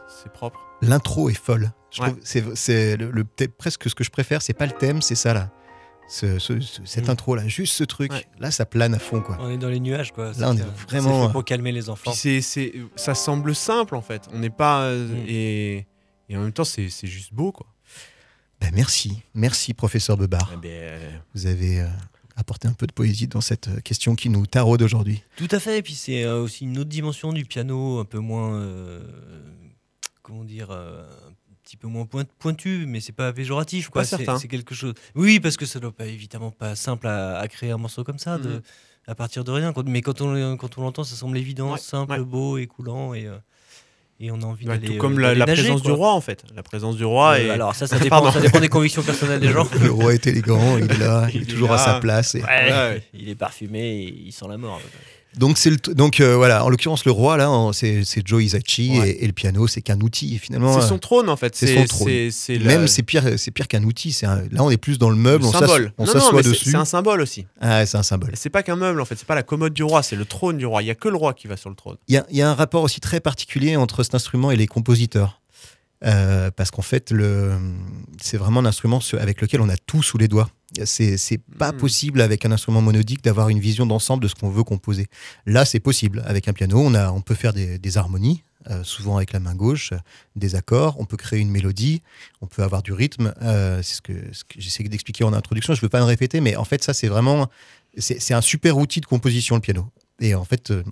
[0.08, 0.60] c'est propre.
[0.82, 1.72] L'intro est folle.
[1.92, 2.10] Je Ouais.
[2.10, 5.02] trouve c'est c'est le, le- peut-être presque ce que je préfère, c'est pas le thème,
[5.02, 5.50] c'est ça là.
[6.10, 7.12] Ce- ce- ce- cette Mm.
[7.12, 8.14] intro là, juste ce truc.
[8.14, 8.26] Ouais.
[8.40, 9.38] Là, ça plane à fond quoi.
[9.42, 10.32] On est dans les nuages, quoi.
[10.38, 12.12] Là, on C'est, est euh, vraiment, c'est fait pour calmer les enfants.
[12.12, 14.22] Puis c'est c'est ça semble simple en fait.
[14.34, 15.26] On n'est pas euh, Mm.
[15.28, 15.88] et
[16.30, 17.68] et en même temps, c'est c'est juste beau quoi.
[18.62, 20.50] Ben, merci, merci professeur Bebar.
[20.54, 21.88] Eh ben, euh, Vous avez euh,
[22.38, 25.24] apporté un peu de poésie dans cette euh, question qui nous taraude aujourd'hui.
[25.36, 25.80] Tout à fait.
[25.80, 29.02] Et puis c'est euh, aussi une autre dimension du piano, un peu moins, euh,
[30.22, 33.90] comment dire, euh, un petit peu moins point- pointu, mais c'est pas péjoratif.
[33.90, 34.04] Quoi.
[34.06, 34.94] C'est, quelque chose.
[35.16, 38.20] Oui, parce que ça doit pas évidemment pas simple à, à créer un morceau comme
[38.20, 38.62] ça, de, Mhm.
[39.08, 39.74] à partir de rien.
[39.86, 42.20] Mais quand on quand on l'entend, ça semble évident, Ouais, simple, ouais.
[42.24, 43.38] beau et coulant et euh,
[44.20, 44.94] et on a envie ouais, d'aller.
[44.96, 45.92] tout comme euh, la, d'aller la nager, présence quoi.
[45.92, 46.44] du roi en fait.
[46.56, 49.40] La présence du roi Euh, et alors ça, ça dépend, ça dépend des convictions personnelles
[49.40, 49.68] des gens.
[49.82, 52.36] Le roi est élégant, il est là, il, Il est est toujours à sa place.
[52.36, 53.04] et- Ouais, Ouais.
[53.14, 54.82] Il est parfumé, et il sent la mort.
[55.38, 58.42] Donc, c'est donc euh, voilà, en l'occurrence, le roi là, c'est Joe
[59.00, 59.10] Ouais.
[59.12, 60.38] et, et le piano, c'est qu'un outil.
[60.40, 61.56] Finalement, C'est euh, son trône en fait.
[61.56, 62.08] c'est son trône.
[62.58, 64.12] la- même c'est pire, pire qu'un outil.
[64.12, 65.50] C'est un- là, on est plus dans le meuble, le
[65.98, 66.72] on s'assoit- dessus.
[66.72, 67.46] C'est un symbole aussi.
[67.62, 68.32] Ah, c'est un symbole.
[68.36, 69.16] C'est pas qu'un meuble en fait.
[69.16, 70.04] C'est pas la commode du roi.
[70.04, 70.82] C'est le trône du roi.
[70.82, 71.98] Il y a que le roi qui va sur le trône.
[72.08, 75.42] Il y y a un rapport aussi très particulier entre cet instrument et les compositeurs.
[76.06, 77.54] Euh, parce qu'en fait, le,
[78.22, 80.50] c'est vraiment un instrument avec lequel on a tout sous les doigts.
[80.86, 81.78] C'est, pas Mm.
[81.78, 85.08] possible avec un instrument monodique d'avoir une vision d'ensemble de ce qu'on veut composer.
[85.46, 86.24] Là, c'est possible.
[86.26, 89.40] Avec un piano, on, a, on peut faire des, des harmonies, euh, souvent avec la
[89.40, 89.98] main gauche, euh,
[90.36, 92.02] des accords, on peut créer une mélodie,
[92.42, 93.34] on peut avoir du rythme.
[93.42, 96.06] Euh, c'est ce que, ce que j'essaie d'expliquer en introduction, je ne veux pas me
[96.06, 97.48] répéter, mais en fait, ça, c'est vraiment
[97.98, 99.90] c'est, un super outil de composition, le piano.
[100.20, 100.84] Et en fait, euh,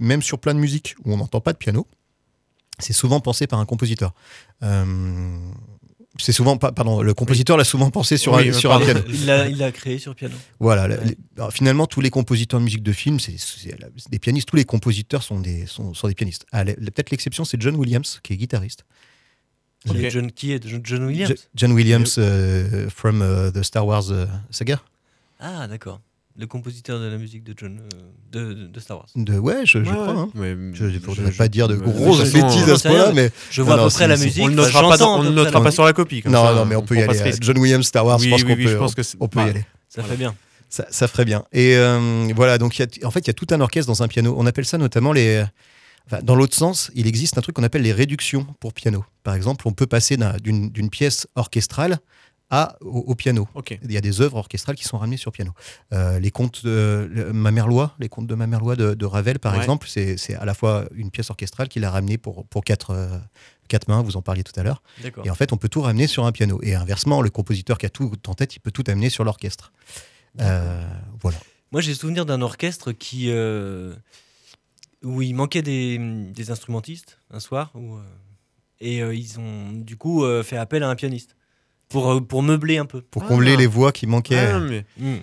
[0.00, 1.86] même sur plein de musiques où on n'entend pas de piano,
[2.78, 4.14] c'est souvent pensé par un compositeur.
[6.20, 9.00] C'est souvent pas, pardon, le compositeur l'a souvent pensé sur, Oui, un, sur un piano.
[9.08, 10.34] Il l'a, créé sur piano.
[10.58, 10.88] Voilà.
[10.88, 10.98] Ouais.
[11.04, 13.36] les- alors, finalement, tous les compositeurs de musique de film, c'est,
[14.10, 14.48] des pianistes.
[14.48, 16.44] Tous les compositeurs sont des, sont, sont des pianistes.
[16.50, 18.84] Ah, peut-être l'exception, c'est John Williams, qui est guitariste.
[19.86, 21.30] John, qui est John, Williams?
[21.30, 24.80] Jo- John Williams euh, from euh, the Star Wars euh, saga.
[25.38, 26.00] Ah, d'accord.
[26.40, 27.80] Le compositeur de la musique de John
[28.36, 29.06] euh, de, de- Star Wars.
[29.16, 30.28] De, ouais, je, je Ouais, crois.
[30.36, 30.52] ouais.
[30.52, 30.70] hein.
[30.72, 33.82] Je ne je- pas dire de grosses bêtises à ce point-là, mais Je vois Non,
[33.82, 34.44] à peu près la musique.
[34.44, 36.22] On ne notera pas, on notera pas sur la copie.
[36.22, 37.32] comme non, ça, non, mais on peut y aller.
[37.40, 39.16] John Williams, Star Wars, Oui, je pense oui, qu'on oui, peut, je pense que c'est-
[39.18, 39.64] on peut y aller.
[39.88, 40.34] Ça fait bien.
[40.70, 41.44] Ça, ça ferait bien.
[41.52, 43.88] Et euh, voilà, donc il y a- en fait, il y a tout un orchestre
[43.90, 44.34] dans un piano.
[44.38, 45.42] On appelle ça notamment les.
[46.06, 49.04] Enfin, dans l'autre sens, il existe un truc qu'on appelle les réductions pour piano.
[49.24, 51.98] Par exemple, on peut passer d'un- d'une d'une pièce orchestrale
[52.50, 53.46] à, au, au piano.
[53.54, 53.78] Ok.
[53.82, 55.52] Il y a des œuvres orchestrales qui sont ramenées sur piano.
[55.92, 59.58] Euh, les contes de Mamerlois, les contes de Mamerlois de, de Ravel, par Ouais.
[59.60, 63.18] exemple, c'est à la fois une pièce orchestrale qu'il a ramenée pour, pour quatre, euh,
[63.68, 64.82] quatre mains, vous en parliez tout à l'heure.
[65.24, 66.58] Et en fait, on peut tout ramener sur un piano.
[66.62, 69.72] Et inversement, le compositeur qui a tout en tête, il peut tout amener sur l'orchestre.
[70.40, 70.88] Euh,
[71.20, 71.38] voilà.
[71.72, 73.30] Moi, j'ai souvenir d'un orchestre qui,
[75.02, 75.98] où il manquait des,
[76.32, 77.98] des instrumentistes un soir, où,
[78.80, 81.36] et ils ont du coup fait appel à un pianiste
[81.88, 83.00] pour, euh, pour meubler un peu.
[83.00, 83.28] Pour Ah.
[83.28, 84.38] combler les voix qui manquaient.
[84.38, 85.16] Ah, mais Mm.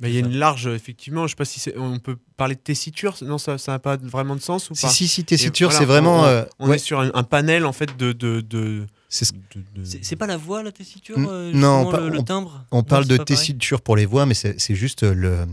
[0.00, 2.60] bah, il y a une large, effectivement, je sais pas si on peut parler de
[2.60, 3.14] tessiture.
[3.22, 5.78] Non, ça n'a pas vraiment de sens ou si, pas si, si, Et tessiture, voilà,
[5.78, 6.20] c'est vraiment.
[6.22, 8.12] On, euh, on ouais, est sur un, un panel en fait de.
[8.12, 12.08] de, de, c'est ce- pas la voix, la tessiture N- euh, non, justement, pas- le,
[12.10, 12.64] le timbre?
[12.70, 15.02] on Non, parle c'est de pas pareil tessiture pour les voix, mais c'est c'est juste
[15.02, 15.46] le,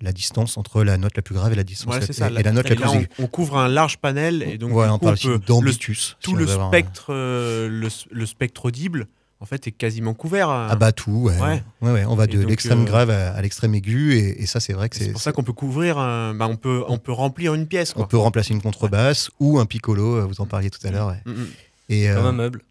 [0.00, 2.30] la distance entre la note la plus grave et la distance Voilà, la, ça.
[2.30, 3.08] et, et la note la plus Là, on, aiguë.
[3.20, 5.32] on couvre un large panel et donc Voilà, du on coup, parle on aussi peut-
[5.34, 9.06] le- tout si on le spectre, euh, le, le spectre audible,
[9.40, 10.50] en fait, est quasiment couvert.
[10.50, 10.68] euh.
[10.70, 11.38] Ah bah tout, ouais.
[11.40, 11.62] Ouais.
[11.80, 14.46] Ouais, ouais, on va Et de l'extrême euh, grave à, à l'extrême aigu, et, et
[14.46, 15.12] ça c'est vrai que c'est c'est.
[15.12, 17.94] pour ça qu'on peut couvrir, bah, on peut, on peut remplir une pièce.
[17.96, 21.08] On peut remplacer une contrebasse ou un piccolo, euh, vous en parliez tout à l'heure.
[21.08, 21.20] ouais.
[21.26, 21.46] Mm, mm.
[21.88, 22.62] Et, Comme euh, un meuble.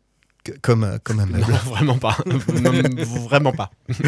[0.61, 1.51] comme, euh, comme un Non, meuble.
[1.65, 2.17] vraiment pas.
[2.61, 2.71] Non,
[3.27, 3.71] vraiment pas.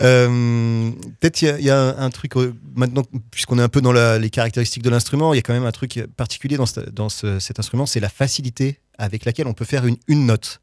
[0.00, 3.68] Euh, Peut-être il y a- il y, a un truc, euh, maintenant, puisqu'on est un
[3.68, 6.56] peu dans la- les caractéristiques de l'instrument, il y a quand même un truc particulier
[6.56, 9.96] dans, ce- dans ce- cet instrument, c'est la facilité avec laquelle on peut faire une,
[10.08, 10.60] une note.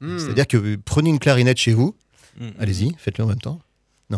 [0.00, 0.18] Mm.
[0.18, 1.94] C'est-à-dire que prenez une clarinette chez vous,
[2.38, 2.48] Mm.
[2.60, 3.60] allez-y, faites-le en même temps.
[4.10, 4.16] Je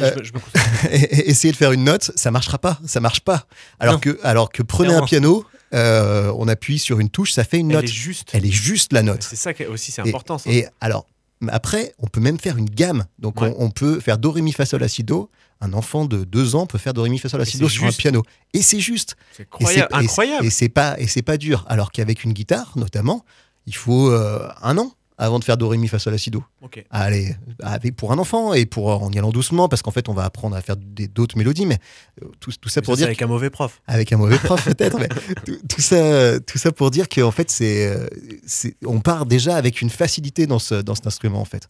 [0.00, 0.32] Euh, je
[0.90, 3.46] essayez de faire une note, ça marchera pas, ça marche pas.
[3.80, 4.00] Alors Non.
[4.00, 5.04] que, alors que prenez Clairement.
[5.04, 7.84] un piano, euh, on appuie sur une touche, ça fait une Elle note.
[7.84, 8.30] est juste.
[8.34, 9.22] Elle est juste la note.
[9.22, 10.38] C'est ça aussi, c'est important.
[10.38, 10.50] Ça.
[10.50, 11.06] Et alors,
[11.48, 13.04] après, on peut même faire une gamme.
[13.18, 13.52] Donc, Ouais.
[13.58, 15.28] on, on peut faire Do, Ré, Mi, Fa, Sol, La, Si, Do.
[15.60, 17.68] Un enfant de deux ans peut faire Do, Ré, Mi, Fa, Sol, La, Si, Do
[17.68, 18.22] sur un piano.
[18.52, 19.16] Et c'est juste.
[19.36, 19.48] c'est
[19.92, 20.44] incroyable.
[20.46, 21.64] Et c'est pas, et c'est pas dur.
[21.68, 23.24] Alors qu'avec une guitare, notamment,
[23.66, 26.30] il faut euh, un an avant de faire Do, Ré, Mi, Fa, Sol, La, Si,
[26.30, 26.42] Do.
[26.90, 30.14] Allez, avec, pour un enfant et pour en y allant doucement, parce qu'en fait, on
[30.14, 31.66] va apprendre à faire des- d'autres mélodies.
[31.66, 31.78] Mais
[32.22, 33.82] euh, tout, tout ça Mais pour ça, dire avec un mauvais prof.
[33.86, 35.08] avec un mauvais prof peut-être, mais
[35.46, 38.06] tout, tout ça, tout ça pour dire qu'en fait, c'est, euh,
[38.46, 41.66] c'est, on part déjà avec une facilité dans, ce, dans cet instrument en fait.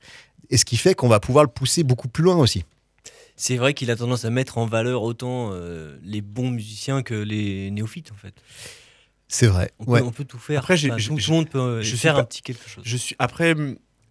[0.50, 2.64] Et ce qui fait qu'on va pouvoir le pousser beaucoup plus loin aussi.
[3.36, 7.14] C'est vrai qu'il a tendance à mettre en valeur autant euh, les bons musiciens que
[7.14, 8.34] les néophytes en fait.
[9.34, 9.70] C'est vrai.
[9.78, 10.00] On, Ouais.
[10.00, 10.58] peut, on peut tout faire.
[10.60, 12.42] Après, Enfin, je- tout, je- tout le monde peut je suis faire pas- un petit
[12.42, 12.84] quelque chose.
[12.84, 13.54] Je suis après,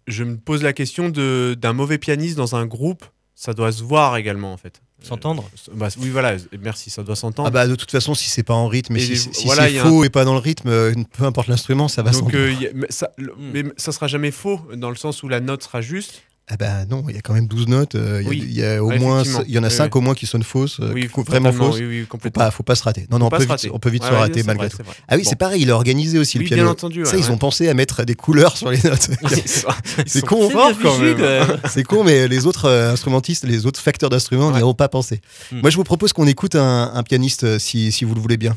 [0.08, 3.04] je me pose la question de d'un mauvais pianiste dans un groupe.
[3.34, 4.82] Ça doit se voir également en fait.
[5.00, 6.36] S'entendre Euh, bah, Oui, voilà.
[6.60, 6.90] Merci.
[6.90, 7.48] Ça doit s'entendre.
[7.48, 9.78] Ah bah de toute façon, si c'est pas en rythme, et si, si voilà, c'est
[9.78, 12.36] faux et pas dans le rythme, euh, peu importe l'instrument, ça va s'entendre.
[12.36, 13.50] euh, mais ça, le- Mm.
[13.52, 16.22] mais ça sera jamais faux dans le sens où la note sera juste.
[16.54, 17.94] Ah bah non, il y a quand même 12 notes.
[17.94, 19.98] euh, Il y a- a au Ouais, moins, il y en a Oui, 5 oui.
[19.98, 21.78] au moins qui sonnent fausses, euh, oui, qui sont vraiment fausses.
[22.10, 23.06] Faut pas, faut pas se rater.
[23.10, 23.70] Non, non, on peut, vite, rater.
[23.72, 24.82] on peut vite Ouais, se rater malgré vrai, tout.
[25.08, 25.28] Ah oui, Bon.
[25.30, 26.62] c'est pareil, il est organisé aussi le piano.
[26.64, 27.06] bien entendu.
[27.06, 29.08] Ça, ouais, ils ont pensé à mettre des couleurs sur les notes.
[30.06, 31.58] C'est con, quand même.
[31.70, 34.62] C'est con, mais les autres euh, instrumentistes, les autres facteurs d'instruments n'y Ouais.
[34.62, 35.22] ont pas pensé.
[35.52, 35.60] Hmm.
[35.60, 38.56] Moi, je vous propose qu'on écoute un, pianiste, si, vous le voulez bien.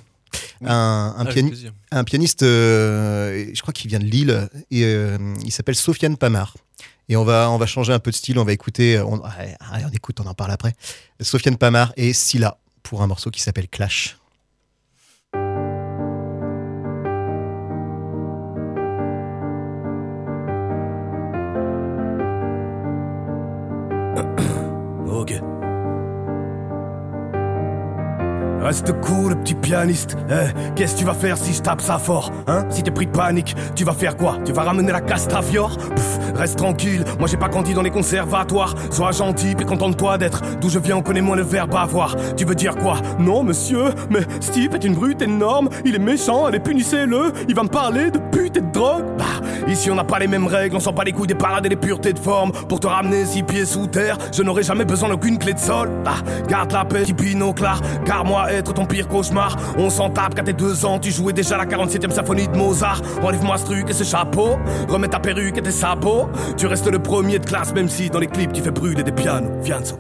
[0.60, 0.68] Oui.
[0.70, 1.72] Un, un, Ah, avec piani- plaisir.
[1.92, 6.56] un pianiste, euh, je crois qu'il vient de Lille, et euh, il s'appelle Sofiane Pamar.
[7.10, 9.94] Et on va, changer un peu de style, on va écouter, on, allez, allez, on
[9.94, 10.74] écoute, on en parle après.
[11.22, 14.18] Sofiane Pamar et Silla pour un morceau qui s'appelle Clash.
[25.08, 25.55] Ok.
[28.66, 30.18] Reste cool, le petit pianiste.
[30.28, 32.66] Eh, qu'est-ce que tu vas faire si je tape ça fort Hein?
[32.72, 34.40] Si t'es pris de panique, tu vas faire quoi?
[34.44, 38.74] Tu vas ramener la castafiore Pff, Reste tranquille, moi j'ai pas grandi dans les conservatoires.
[38.90, 42.16] Sois gentil, puis contente-toi d'être d'où je viens, on connaît moins le verbe avoir.
[42.36, 42.98] Tu veux dire quoi?
[43.20, 45.70] Non, monsieur, mais Steve est une brute énorme.
[45.86, 47.34] Il est méchant, allez, punissez-le.
[47.48, 49.06] Il va me parler de pute et de drogue.
[49.18, 49.26] Bah,
[49.68, 51.70] ici on n'a pas les mêmes règles, on sent pas les couilles des parades et
[51.70, 52.52] des puretés de forme.
[52.52, 55.90] Pour te ramener six pieds sous terre, je n'aurai jamais besoin d'aucune clé de sol.
[56.04, 56.16] Bah,
[56.50, 59.58] garde la paix, petit binoclard, car moi être ton pire cauchemar.
[59.78, 63.02] On s'en tape qu'à tes deux ans, tu jouais déjà la 47ème symphonie de Mozart.
[63.22, 66.30] Enlève-moi ce truc et ce chapeau, remets ta perruque et tes sabots.
[66.58, 69.12] Tu restes le premier de classe, même si dans les clips tu fais brûler des
[69.12, 69.52] pianos.
[69.64, 70.00] Fianzo.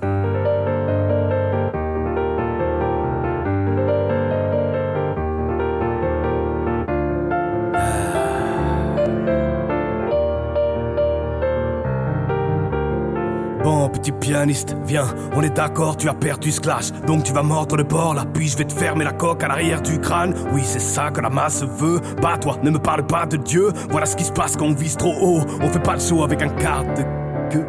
[14.25, 16.91] Pianiste, viens, on est d'accord, tu as perdu ce clash.
[17.05, 19.47] Donc tu vas mordre le bord là, puis je vais te fermer la coque à
[19.47, 20.33] l'arrière du crâne.
[20.51, 22.01] Oui, c'est ça que la masse veut.
[22.23, 23.71] Bah, toi, ne me parle pas de Dieu.
[23.91, 25.41] Voilà ce qui se passe quand on vise trop haut.
[25.61, 27.03] On fait pas le show avec un quart de
[27.51, 27.67] queue.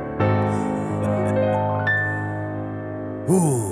[3.29, 3.63] Ouh.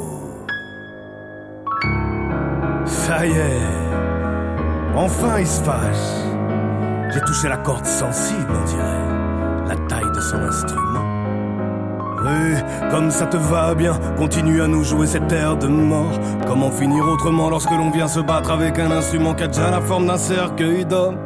[2.85, 4.95] Ça y est.
[4.95, 7.15] Enfin, il se fâche.
[7.15, 9.69] J'ai touché la corde sensible, on dirait.
[9.69, 11.14] La taille de son instrument.
[12.91, 16.19] Comme ça te va bien, continue à nous jouer cette air de mort.
[16.47, 19.81] Comment finir autrement lorsque l'on vient se battre avec un instrument qui a déjà la
[19.81, 21.19] forme d'un cercueil d'homme?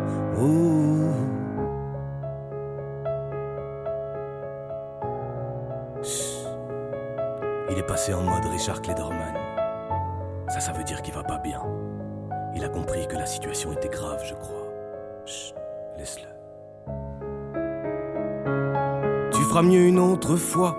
[7.70, 9.34] Il est passé en mode Richard Klederman.
[10.48, 11.60] Ça, ça veut dire qu'il va pas bien.
[12.56, 14.66] Il a compris que la situation était grave, je crois.
[15.26, 15.54] Chut,
[15.98, 16.28] laisse-le.
[19.30, 20.76] Tu feras mieux une autre fois.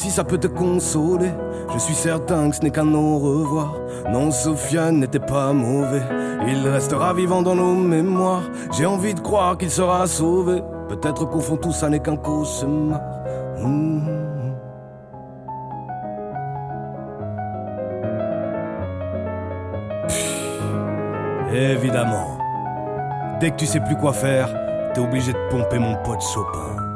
[0.00, 1.30] Si ça peut te consoler,
[1.74, 3.74] je suis certain que ce n'est qu'un au revoir.
[4.10, 6.00] Non, Sofiane n'était pas mauvais.
[6.48, 8.50] Il restera vivant dans nos mémoires.
[8.72, 10.62] J'ai envie de croire qu'il sera sauvé.
[10.88, 12.98] Peut-être qu'au fond tout ça n'est qu'un cauchemar.
[13.58, 14.08] Mmh.
[21.52, 22.38] Évidemment.
[23.38, 24.48] Dès que tu sais plus quoi faire,
[24.94, 26.89] t'es obligé de pomper mon pote Chopin.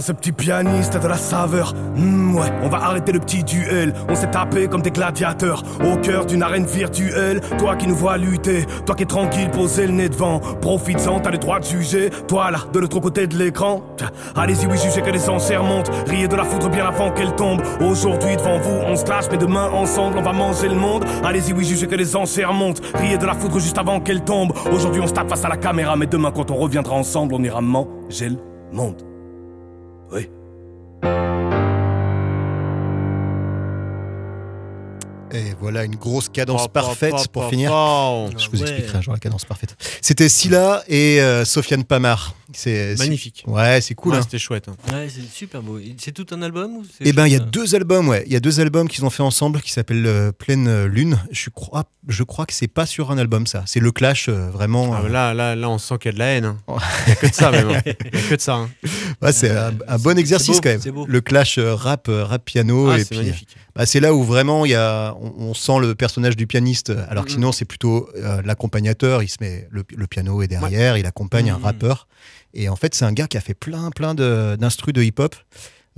[0.00, 1.74] Ce petit pianiste de la saveur.
[1.94, 3.92] Hmm, ouais, on va arrêter le petit duel.
[4.08, 7.42] On s'est tapé comme des gladiateurs au cœur d'une arène virtuelle.
[7.58, 10.40] Toi qui nous vois lutter, toi qui es tranquille, posé le nez devant.
[10.40, 12.08] Profites-en, t'as le droit de juger.
[12.28, 13.82] Toi là, de l'autre côté de l'écran.
[14.34, 15.90] Allez-y, oui, jugez que les enchères montent.
[16.06, 17.60] Riez de la foudre bien avant qu'elle tombe.
[17.82, 21.04] Aujourd'hui, devant vous, on se clash, mais demain, ensemble, on va manger le monde.
[21.22, 22.80] Allez-y, oui, jugez que les enchères montent.
[22.94, 24.54] Riez de la foudre juste avant qu'elle tombe.
[24.72, 27.42] Aujourd'hui, on se tape face à la caméra, mais demain, quand on reviendra ensemble, on
[27.42, 28.38] ira manger le
[28.72, 29.09] monde.
[30.12, 30.28] Oui.
[35.32, 37.70] Et voilà une grosse cadence Pa, pa, parfaite pa, pour pa, finir.
[37.70, 38.26] pa.
[38.36, 38.62] Je vous Ouais.
[38.68, 39.76] expliquerai un jour la cadence parfaite.
[40.02, 42.34] C'était Scylla et euh, Sofiane Pamar.
[42.52, 43.44] C'est Magnifique.
[43.46, 44.12] Ouais, c'est cool.
[44.12, 44.22] Ouais, hein.
[44.22, 44.68] C'était chouette.
[44.68, 44.76] hein.
[44.92, 45.78] Ouais, c'est super beau.
[45.98, 48.22] C'est tout un album ou Eh ben, il y a un- deux albums, ouais.
[48.26, 51.18] Il y a deux albums qu'ils ont fait ensemble qui s'appellent euh, Pleine Lune.
[51.30, 53.62] Je crois, je crois que c'est pas sur un album, ça.
[53.66, 54.92] C'est le clash, euh, vraiment.
[54.94, 56.44] Ah, euh, là, là, là, on sent qu'il y a de la haine.
[56.44, 56.58] hein.
[56.68, 56.72] Il
[57.06, 57.68] n'y a que de ça, même.
[57.86, 58.54] Il n'y a que de ça.
[58.54, 58.70] hein.
[59.22, 60.80] ouais, c'est un, un bon exercice beau, quand même.
[60.80, 61.06] c'est beau.
[61.06, 62.90] Le clash euh, rap, euh, rap piano.
[62.90, 63.56] Ah, et c'est puis, magnifique.
[63.76, 66.90] bah, c'est là où vraiment il y a, on, on sent le personnage du pianiste,
[67.08, 67.34] alors que Mhm.
[67.36, 69.22] sinon c'est plutôt euh, l'accompagnateur.
[69.22, 71.64] Il se met le, le piano est derrière, il accompagne un Mhm.
[71.64, 72.06] rappeur.
[72.54, 75.34] Et en fait, c'est un gars qui a fait plein, plein d'instrus de, hip-hop.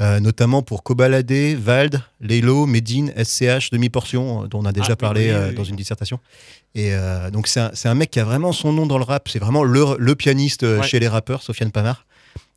[0.01, 4.97] euh, notamment pour Kobalade, Vald, Lelo, Medine, SCH, Demi-Portion, euh, dont on a déjà oui,
[4.97, 6.19] parlé oui, euh, oui, dans une dissertation.
[6.75, 9.29] Et euh, donc, c'est un, mec qui a vraiment son nom dans le rap.
[9.29, 10.83] C'est vraiment le, le pianiste Ouais.
[10.83, 12.07] chez les rappeurs, Sofiane Pamar.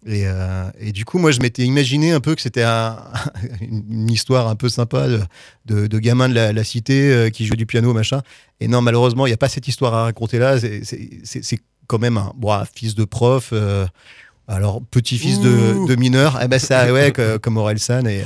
[0.07, 2.97] Et, euh, et du coup, moi, je m'étais imaginé un peu que c'était un-
[3.61, 5.19] une, histoire un peu sympa de,
[5.65, 8.21] de, de gamin de la, la cité euh, qui joue du piano, machin.
[8.59, 10.57] Et non, malheureusement, il n'y a pas cette histoire à raconter là.
[10.59, 13.49] C'est quand même un, bon, fils de prof.
[13.53, 13.85] euh,
[14.47, 18.07] alors, petit-fils de, mineur, eh ben ça, ouais, que- comme Aurel San.
[18.07, 18.21] Et,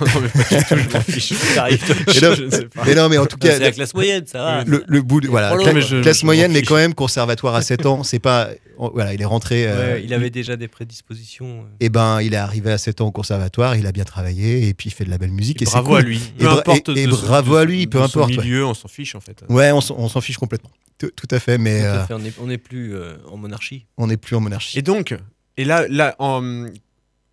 [0.00, 1.32] Non, mais pas du tout, je m'en fiche.
[1.54, 1.84] T'arrives.
[1.84, 2.82] et non, Je ne sais pas.
[2.86, 4.64] mais non, mais en tout C'est cas, la classe moyenne, ça va.
[4.64, 6.76] le, le bout de, voilà, Oh non, cla- mais je- classe je moyenne, mais quand
[6.76, 8.02] même conservatoire à 7 ans.
[8.02, 8.48] C'est pas,
[8.78, 9.66] oh, voilà, il est rentré.
[9.66, 11.60] euh, Ouais, il avait déjà des prédispositions.
[11.60, 11.76] euh.
[11.80, 14.74] Et ben, il est arrivé à 7 ans au conservatoire, il a bien travaillé et
[14.74, 15.60] puis il fait de la belle musique.
[15.60, 15.98] Et, c'est bravo cool.
[15.98, 16.16] à lui.
[16.16, 18.42] Et Peu bra- importe et- et bravo de à lui, peu importe, ouais.
[18.42, 19.42] milieu, on s'en fiche en fait.
[19.50, 20.70] Ouais, on s'en on s'en fiche complètement.
[20.98, 23.36] Tout, tout à fait, mais à euh, fait, on n'est on n'est plus euh, en
[23.36, 23.86] monarchie.
[23.98, 24.78] on n'est plus en monarchie.
[24.78, 25.14] Et donc,
[25.58, 26.64] et là, là en-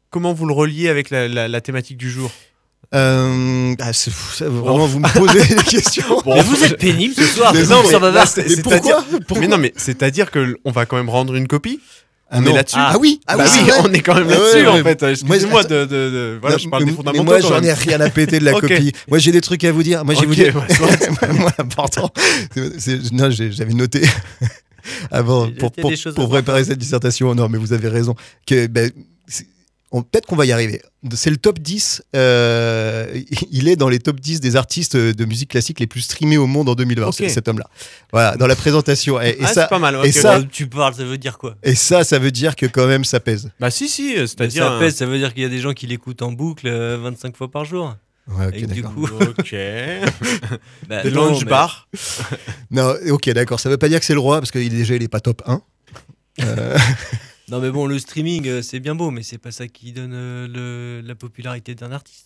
[0.10, 2.30] comment vous le reliez avec la, la- la thématique du jour?
[2.94, 6.22] Euh, ah, c'est fou, ça, vraiment, vous me posez des questions.
[6.24, 7.54] Bon, mais vous êtes pénible ce soir.
[7.54, 8.28] Mais non, mais- ça va là, voir.
[8.28, 9.40] c'est- Mais c'est-à-dire- pourquoi?
[9.42, 11.80] Mais non, mais c'est-à-dire que on va quand même rendre une copie?
[12.30, 12.52] Ah on non.
[12.52, 12.76] est là-dessus?
[12.80, 14.84] Ah oui, ah Bah oui, on est quand même Ah ouais, là-dessus en ouais.
[14.84, 15.04] fait.
[15.04, 17.24] Excusez-moi Moi, de, de- de- voilà, je parle mais, des fondamentaux.
[17.24, 18.62] mais moi, j'en ai rien à péter de la Ok.
[18.62, 18.92] copie.
[19.10, 20.04] Moi, j'ai des trucs à vous dire.
[20.06, 20.54] Moi, je vais vous dire.
[21.40, 22.10] moi, l'important,
[22.54, 24.02] c'est- c'est- non, j'ai- j'avais noté
[25.12, 25.70] avant Il y a
[26.14, 27.34] pour, préparer cette dissertation.
[27.36, 28.16] Non, mais vous avez raison.
[28.46, 28.92] Que ben,
[29.92, 30.82] peut-être qu'on va y arriver.
[31.14, 32.04] C'est le top 10.
[32.16, 33.22] euh,
[33.52, 36.48] il est dans les top 10 des artistes de musique classique les plus streamés au
[36.48, 37.14] monde en 2020, Ok.
[37.16, 37.70] c'est- cet homme-là.
[38.12, 39.22] Voilà, dans la présentation.
[39.22, 39.98] Et, et ah, ça, c'est pas mal.
[40.04, 41.56] et ça- tu parles, ça veut dire quoi?
[41.64, 43.52] Et ça, ça veut dire que quand même ça pèse.
[43.60, 44.64] Bah si, si, euh, c'est-à-dire...
[44.66, 46.98] Ça pèse, ça veut dire qu'il y a des gens qui l'écoutent en boucle euh,
[47.02, 47.96] 25 fois par jour.
[48.28, 48.94] Ouais, ok, Et du d'accord.
[48.96, 49.56] coup, Ok.
[50.90, 51.88] bah, Des non, lounge mais- bar.
[52.72, 53.60] Non, ok, d'accord.
[53.60, 55.20] Ça veut pas dire que c'est le roi parce qu'il est déjà il est pas
[55.20, 55.62] top 1.
[56.42, 56.78] Euh,
[57.50, 60.14] Non, mais bon, le streaming, euh, c'est bien beau, mais c'est pas ça qui donne
[60.16, 62.26] euh, le- la popularité d'un artiste.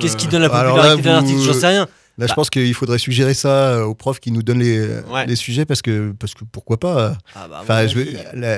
[0.00, 1.44] Qu'est-ce qui donne la popularité d'un artiste?
[1.44, 1.88] J'en sais rien.
[2.18, 2.34] Là, je Bah.
[2.34, 5.24] pense qu'il faudrait suggérer ça euh, aux profs qui nous donnent les, Ouais.
[5.26, 6.98] les sujets parce que, parce que pourquoi pas.
[6.98, 7.86] euh, Ah, bah, Enfin,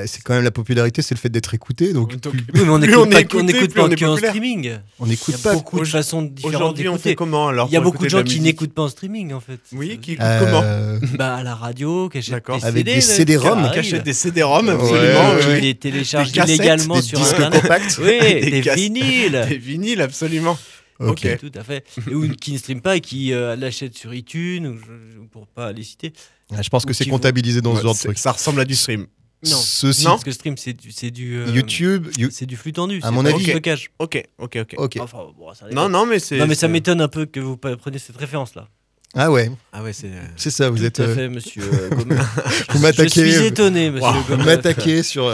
[0.06, 1.92] c'est quand même la popularité, c'est le fait d'être écouté.
[1.92, 3.88] Donc, Donc, plus- Oui, mais on Plus n'écoute pas, est écouté, on n'écoute plus on
[3.90, 4.64] pas qu'en streaming.
[5.00, 5.52] Il y n'écoute a pas.
[5.52, 7.14] beaucoup de façons différentes Aujourd'hui, on fait d'écouter.
[7.16, 9.60] comment alors Il y a beaucoup de gens qui n'écoutent pas en streaming, en fait.
[9.72, 11.16] Oui, qui écoutent Euh, comment?
[11.18, 12.56] Bah, à la radio, qui achètent D'accord.
[12.58, 15.54] des Avec CD, des là, CD-ROM, achètent des CD-ROM, absolument.
[15.54, 17.60] Qui les téléchargent Des illégalement des sur disques Internet.
[17.62, 17.98] compacts.
[18.02, 19.46] Oui, Des des, vinyles.
[19.50, 20.56] Des vinyles, absolument.
[21.00, 21.38] Ok.
[21.38, 21.84] Tout à fait.
[22.10, 25.46] Et ou qui ne stream pas et qui euh, l'achètent sur iTunes, ou je- pour
[25.46, 26.12] pas les citer.
[26.50, 28.18] Ouais, Je pense que c'est comptabilisé dans ce genre de truc.
[28.18, 29.06] Ça ressemble à du stream.
[29.42, 29.56] Non.
[29.56, 30.10] Ceci, Non.
[30.10, 32.98] Parce que stream, c'est du, c'est du, euh, YouTube, you- c'est du flux tendu.
[33.02, 33.90] À c'est mon avis- du stockage.
[33.98, 34.74] Ok, ok, ok.
[34.76, 34.96] ok.
[35.00, 36.36] Enfin, bon, ça Non, non, mais c'est.
[36.36, 38.68] Non, mais ça m'étonne un peu que vous preniez cette référence-là.
[39.14, 40.10] Ah ouais, Ah ouais, c'est.
[40.36, 40.68] c'est ça.
[40.68, 41.00] Vous Tout êtes.
[41.00, 41.90] à euh, fait, monsieur euh.
[42.70, 43.26] Vous m'attaquez.
[43.30, 44.36] Je suis étonné, monsieur Wow.
[44.36, 45.26] Vous m'attaquez sur.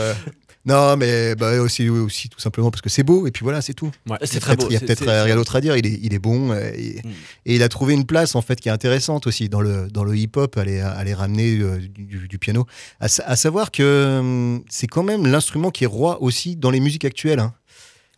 [0.67, 3.73] Non, mais bah, aussi, aussi, tout simplement parce que c'est beau, et puis voilà, c'est
[3.73, 3.91] tout.
[4.09, 4.19] Ouais.
[4.25, 4.67] C'est Il y a très beau.
[4.69, 5.77] Il y a peut-être rien d'autre à dire.
[5.77, 7.11] Il est, il est bon euh, et, Mm.
[7.47, 10.03] et il a trouvé une place en fait qui est intéressante aussi dans le dans
[10.05, 12.67] le hip-hop, à les, à les ramener euh, du, du piano.
[13.01, 16.71] À, sa- à savoir que hum, c'est quand même l'instrument qui est roi aussi dans
[16.71, 17.39] les musiques actuelles.
[17.41, 17.55] hein.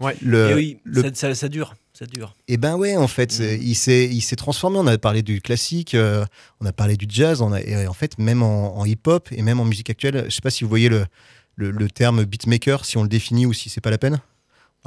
[0.01, 0.17] Ouais.
[0.23, 1.75] Le, Et oui, le- ça, ça- ça dure.
[1.93, 2.37] Ça dure.
[2.47, 4.79] et ben ouais, en fait, c'est- il s'est il s'est transformé.
[4.79, 6.25] On a parlé du classique, euh,
[6.61, 9.43] on a parlé du jazz, on a, et en fait même en, en hip-hop et
[9.43, 10.25] même en musique actuelle.
[10.29, 11.05] Je sais pas si vous voyez le
[11.59, 14.21] le, le terme beatmaker, si on le définit ou si c'est pas la peine.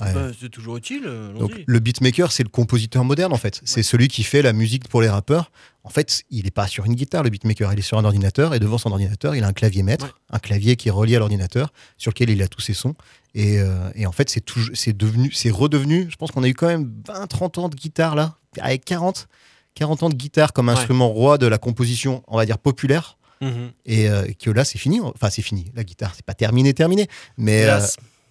[0.02, 0.14] Ouais.
[0.14, 1.04] Bah, c'est toujours utile.
[1.06, 3.60] euh, Donc le beatmaker, c'est le compositeur moderne en fait.
[3.66, 5.52] C'est celui qui fait la musique pour les rappeurs.
[5.84, 7.72] En fait, il n'est pas sur une guitare, le beatmaker.
[7.74, 10.12] Il est sur un ordinateur et devant son ordinateur, il a un clavier maître, Ouais.
[10.32, 12.96] un clavier qui est relié à l'ordinateur, sur lequel il a tous ses sons.
[13.36, 14.44] Et, euh, et en fait, c'est
[14.74, 16.08] c'est devenu, c'est redevenu.
[16.10, 19.28] Je pense qu'on a eu quand même 20-30 ans de guitare là, avec 40,
[19.76, 23.18] 40 ans de guitare comme instrument roi de la composition, on va dire populaire.
[23.42, 23.72] Mhm.
[23.86, 25.00] Et euh, que là, c'est fini.
[25.02, 25.72] Enfin, c'est fini.
[25.76, 27.08] La guitare, c'est pas terminé, terminé.
[27.38, 27.80] Mais, euh,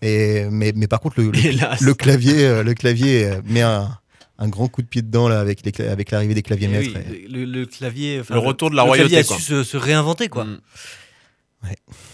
[0.03, 1.81] et, mais, mais par contre, le, le, Hélas.
[1.81, 3.99] le clavier, euh, le clavier euh, met un,
[4.39, 6.77] un grand coup de pied dedans là, avec, les cla- avec l'arrivée des claviers Eh
[6.79, 7.01] maîtres.
[7.11, 8.21] oui, et- le, le clavier.
[8.21, 9.37] enfin, Le retour de la le clavier royauté, a quoi.
[9.37, 10.45] su se, se réinventer, quoi.
[10.45, 10.61] Mm.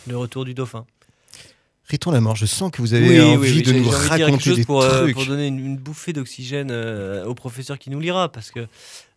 [0.09, 0.87] Le retour du dauphin.
[1.89, 4.09] Riton la mort, je sens que vous avez envie de nous j'ai envie de dire
[4.09, 5.15] quelque raconter chose des pour, euh, trucs.
[5.15, 8.67] pour donner une, une bouffée d'oxygène euh, au professeur qui nous lira, parce que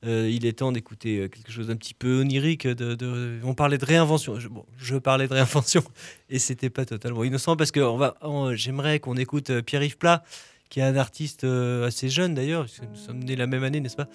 [0.05, 2.65] euh, il est temps d'écouter euh, quelque chose d'un petit peu onirique.
[2.67, 4.39] De, de- on parlait de réinvention.
[4.39, 5.83] Je, bon, je parlais de réinvention,
[6.29, 9.97] et c'était pas totalement innocent, parce que on va, on- j'aimerais qu'on écoute euh, Pierre-Yves
[9.97, 10.23] Plat,
[10.69, 13.79] qui est un artiste assez jeune d'ailleurs, parce que nous sommes nés la même année,
[13.81, 14.07] n'est-ce pas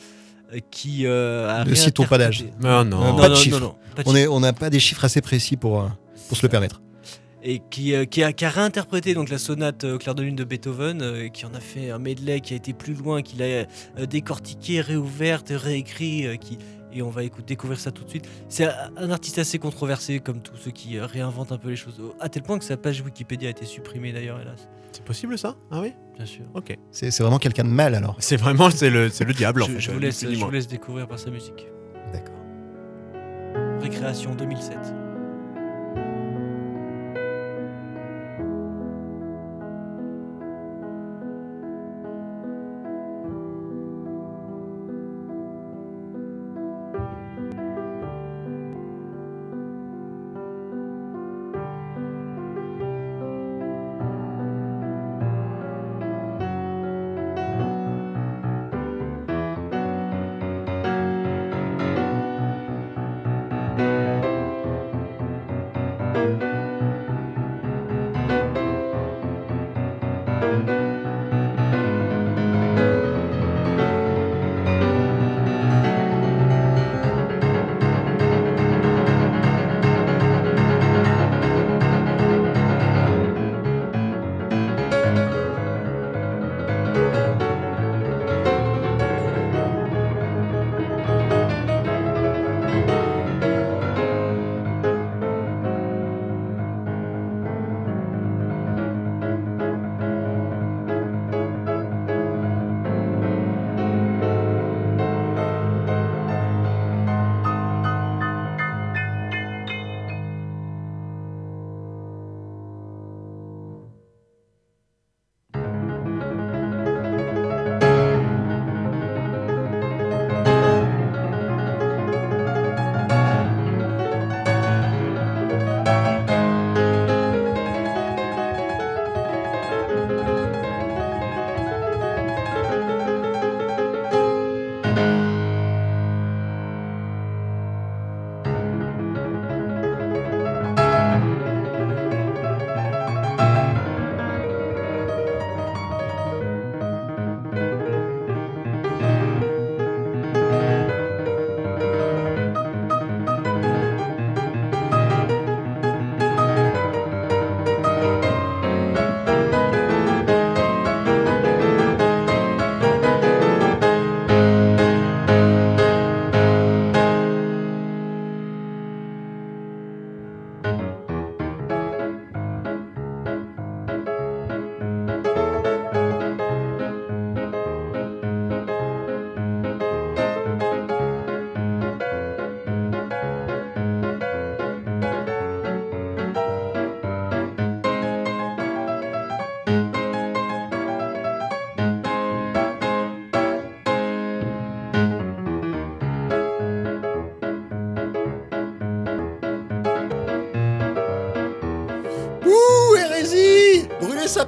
[0.70, 2.42] qui euh, a Ne citons pas d'âge.
[2.44, 3.16] réinterprété- Ah Non, non.
[3.16, 3.58] Pas de non, chiffres.
[3.58, 4.24] non, non, pas de On chiffres.
[4.24, 5.90] est- on n'a pas des chiffres assez précis pour,
[6.28, 6.80] pour se le permettre.
[7.44, 10.34] Et qui, euh, qui, a, qui a réinterprété donc la sonate euh, Clair de lune
[10.34, 13.22] de Beethoven, euh, et qui en a fait un medley qui a été plus loin,
[13.22, 16.58] qu'il a euh, décortiqué, réouverte, réécrit, euh, qui
[16.94, 18.28] et on va écouter, découvrir ça tout de suite.
[18.48, 22.00] C'est un artiste assez controversé, comme tous ceux qui euh, réinventent un peu les choses,
[22.20, 24.68] à tel point que sa page Wikipédia a été supprimée d'ailleurs, hélas.
[24.92, 25.56] C'est possible ça?
[25.72, 25.92] Ah oui?
[26.14, 26.44] Bien sûr.
[26.54, 26.76] Ok.
[26.92, 28.14] C'est vraiment quelqu'un de mal alors.
[28.20, 29.80] C'est vraiment c'est le, diable en Je, fait.
[29.80, 31.66] je vous laisse, je vous laisse découvrir par sa musique.
[32.12, 32.38] D'accord.
[33.80, 35.03] Récréation 2007.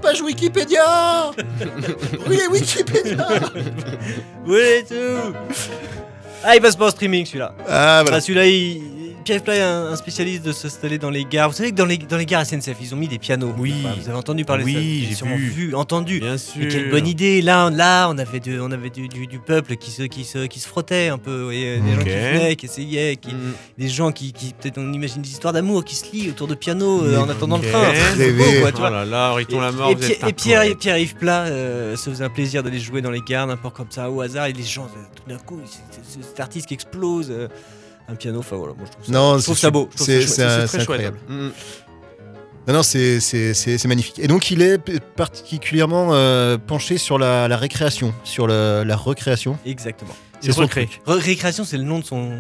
[0.07, 1.33] Page Wikipédia
[2.25, 3.27] Brûlez Wikipédia
[4.47, 5.35] Oui, tout
[6.45, 7.53] Ah, il passe pas en streaming celui-là.
[7.69, 8.19] Ah, voilà.
[8.19, 8.96] Ah, celui-là, il...
[9.27, 11.51] Pierre Play est un un spécialiste de s'installer dans les gares.
[11.51, 13.53] Vous savez que dans les, dans les gares SNCF, ils ont mis des pianos.
[13.59, 13.75] Oui.
[14.01, 15.75] Vous avez entendu parler Oui, de ça avez j'ai sûrement vu.
[15.75, 16.21] entendu.
[16.21, 16.61] Bien sûr.
[16.61, 19.39] Mais quelle bonne idée Là, on- là, on avait, du, on avait du, du- du
[19.41, 21.39] peuple qui se, qui se, qui se frottait un peu.
[21.39, 23.53] vous voyez, des gens qui venaient, qui essayaient, qui, Mm.
[23.79, 26.55] des gens qui, qui peut-être on imagine des histoires d'amour qui se lient autour de
[26.55, 27.93] pianos euh, en attendant le train.
[28.17, 29.91] C'est beau, quoi, tu Oh là là, Riton la mort.
[29.91, 30.77] Et, vous Pierre- êtes et Pierre.
[30.79, 34.09] Pierre-Yves Plat euh, se faisait un plaisir d'aller jouer dans les gares, n'importe comme ça,
[34.09, 35.59] au hasard, et les gens, euh, tout d'un coup,
[36.21, 37.29] cet artiste qui explose.
[37.31, 37.49] euh,
[38.09, 39.89] un piano, enfin voilà, moi je trouve ça, Non, je trouve c'est ça beau.
[39.93, 41.19] je trouve c'est- ça incroyable.
[41.29, 41.49] Mm.
[42.69, 44.19] Non, non, c'est- c'est c'est- c'est magnifique.
[44.19, 44.79] Et donc, il est
[45.15, 49.59] particulièrement euh, penché sur la, la récréation, sur la recréation.
[49.65, 50.15] Exactement.
[50.41, 51.01] C'est son truc.
[51.07, 52.31] Récréation, c'est le nom de son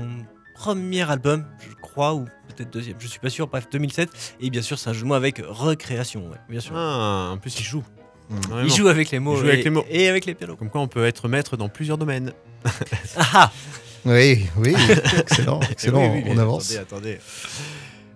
[0.54, 4.08] premier album, je crois, ou peut-être deuxième, je suis pas sûr, bref, 2007.
[4.40, 6.72] Et bien sûr, c'est un jeu de mots avec recréation, ouais, bien sûr.
[6.76, 7.84] Ah, en plus, il joue.
[8.28, 8.36] Mm.
[8.64, 9.84] Il joue avec les mots, Il joue et, avec les mots.
[9.88, 10.56] et avec les pianos.
[10.56, 12.32] Comme quoi, on peut être maître dans plusieurs domaines.
[12.64, 12.70] Ah
[13.34, 13.50] ah
[14.04, 14.74] Oui, oui,
[15.18, 16.70] excellent, excellent, oui, oui, on avance.
[16.76, 17.18] Attendez, attendez.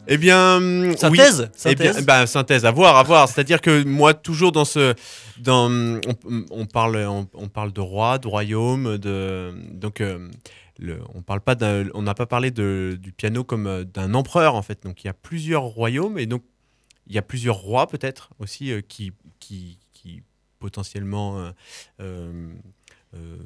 [0.08, 0.96] Eh bien, oui.
[0.96, 2.06] Synthèse, Eh bien, synthèse.
[2.06, 3.28] bah, synthèse, à voir, à voir.
[3.28, 4.94] C'est-à-dire que moi, toujours dans ce,
[5.38, 10.28] dans, on, on parle, on, on parle de roi, de royaume, de, donc, euh,
[10.78, 11.54] le, on parle pas,
[11.94, 14.82] on n'a pas parlé de, du piano comme euh, d'un empereur en fait.
[14.82, 16.42] Donc, il y a plusieurs royaumes et donc
[17.06, 20.22] il y a plusieurs rois peut-être aussi euh, qui, qui, qui
[20.58, 21.50] potentiellement euh,
[22.00, 22.48] euh,
[23.14, 23.36] euh,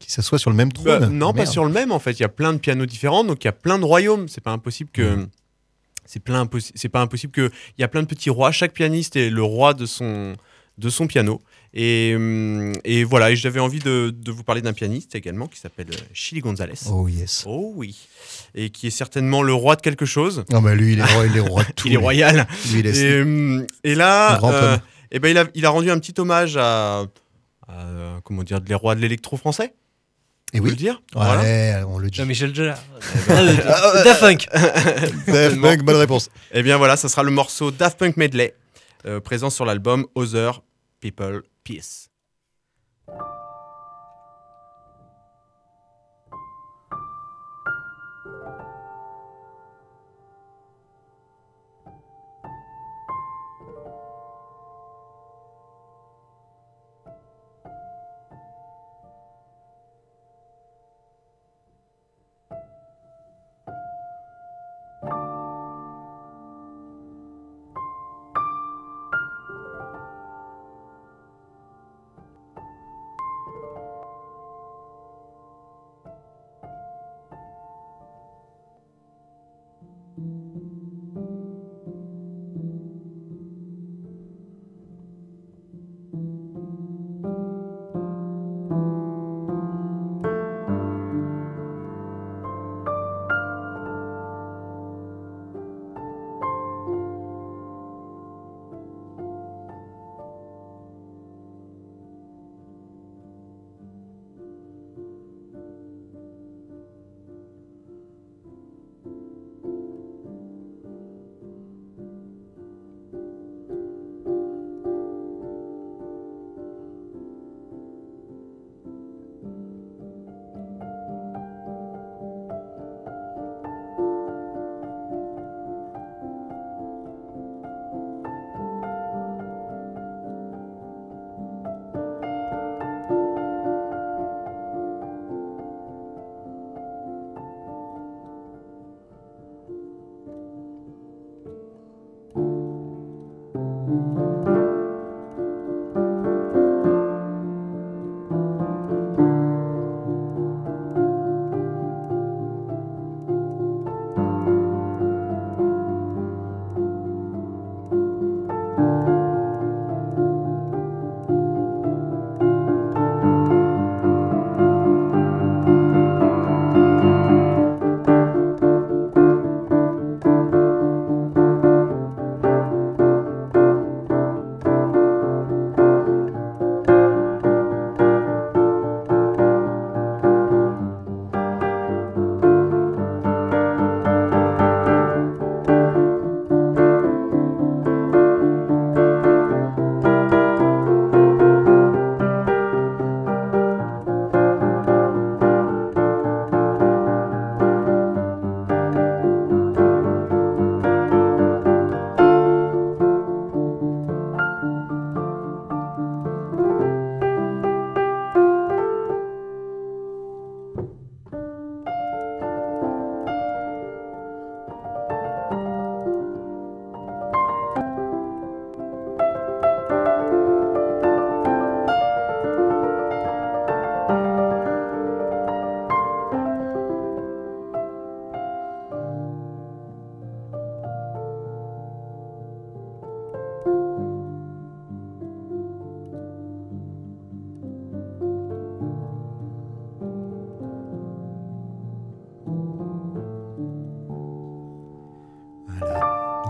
[0.00, 1.16] Qui s'assoit sur le même bah, trône.
[1.16, 1.52] non, pas Merde.
[1.52, 2.12] sur le même en fait.
[2.12, 4.26] Il y a plein de pianos différents, donc il y a plein de royaumes.
[4.28, 5.02] C'est pas impossible que.
[5.16, 5.28] Mhm.
[6.06, 7.50] C'est plein impossi- C'est pas impossible que.
[7.78, 8.50] Il y a plein de petits rois.
[8.50, 10.34] Chaque pianiste est le roi de son
[10.78, 11.40] de son piano.
[11.74, 12.16] Et,
[12.84, 13.30] et voilà.
[13.30, 16.72] Et j'avais envie de, de vous parler d'un pianiste également qui s'appelle euh, Chili Gonzalez.
[16.90, 17.44] Oh yes.
[17.46, 17.96] Oh oui.
[18.54, 20.44] Et qui est certainement le roi de quelque chose.
[20.50, 21.86] Non, bah lui, il est roi, il est roi de tout.
[21.86, 22.46] il est royal.
[22.72, 22.98] Lui, il est-
[23.84, 24.78] Et, et là, euh,
[25.12, 27.04] eh ben, il, a, il a rendu un petit hommage à,
[27.68, 29.74] à, comment dire, les rois de l'électro français.
[30.52, 30.70] Et On peut oui.
[30.70, 30.94] le dire.
[31.14, 31.22] Ouais,
[31.74, 31.86] Voilà.
[31.88, 32.16] on le dit.
[32.18, 32.78] Jean-Michel Jarre.
[33.28, 34.48] Ah, euh, Daft Punk.
[35.28, 36.28] Daft Punk, bonne réponse.
[36.52, 38.54] Eh bien voilà, ça sera le morceau Daft Punk Medley,
[39.06, 40.60] euh, présent sur l'album Other
[41.00, 42.08] People Peace.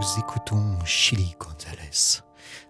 [0.01, 2.21] Nous écoutons Chili Gonzalez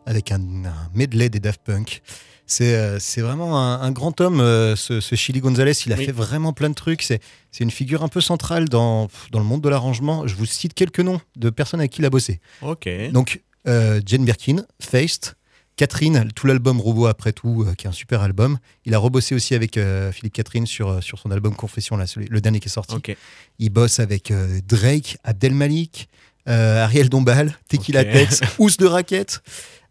[0.07, 2.03] avec un, un medley des Daft Punk.
[2.47, 5.73] C'est euh, vraiment un, un grand homme, euh, ce, ce Chili Gonzalez.
[5.87, 6.07] Il a Oui.
[6.07, 7.03] fait vraiment plein de trucs.
[7.03, 7.21] C'est
[7.61, 10.27] une figure un peu centrale dans, dans le monde de l'arrangement.
[10.27, 12.41] Je vous cite quelques noms de personnes avec qui il a bossé.
[12.63, 12.89] Ok.
[13.13, 15.37] Donc, euh, Jane Birkin, Feist,
[15.77, 18.59] Catherine, tout l'album Robot après tout, euh, qui est un super album.
[18.85, 22.27] Il a rebossé aussi avec euh, Philippe Catherine sur, sur son album Confession, là, celui-
[22.29, 22.97] le dernier qui est sorti.
[22.97, 23.17] Ok.
[23.61, 26.17] Il bosse avec euh, Drake, Abdel Malik, euh,
[26.47, 28.13] Ariel Dombal, Tequila Ok.
[28.13, 29.41] Tex, Ous de Raquette.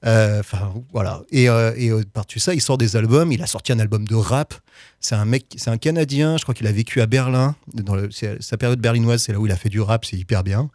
[0.06, 1.24] Euh, Enfin, voilà.
[1.32, 3.32] Et, euh, et euh, par-dessus ça, il sort des albums.
[3.32, 4.54] Il a sorti un album de rap.
[5.00, 6.38] C'est un mec, c'est un Canadien.
[6.38, 7.56] Je crois qu'il a vécu à Berlin.
[7.74, 10.06] Dans le, sa période berlinoise, c'est là où il a fait du rap.
[10.06, 10.70] C'est hyper bien.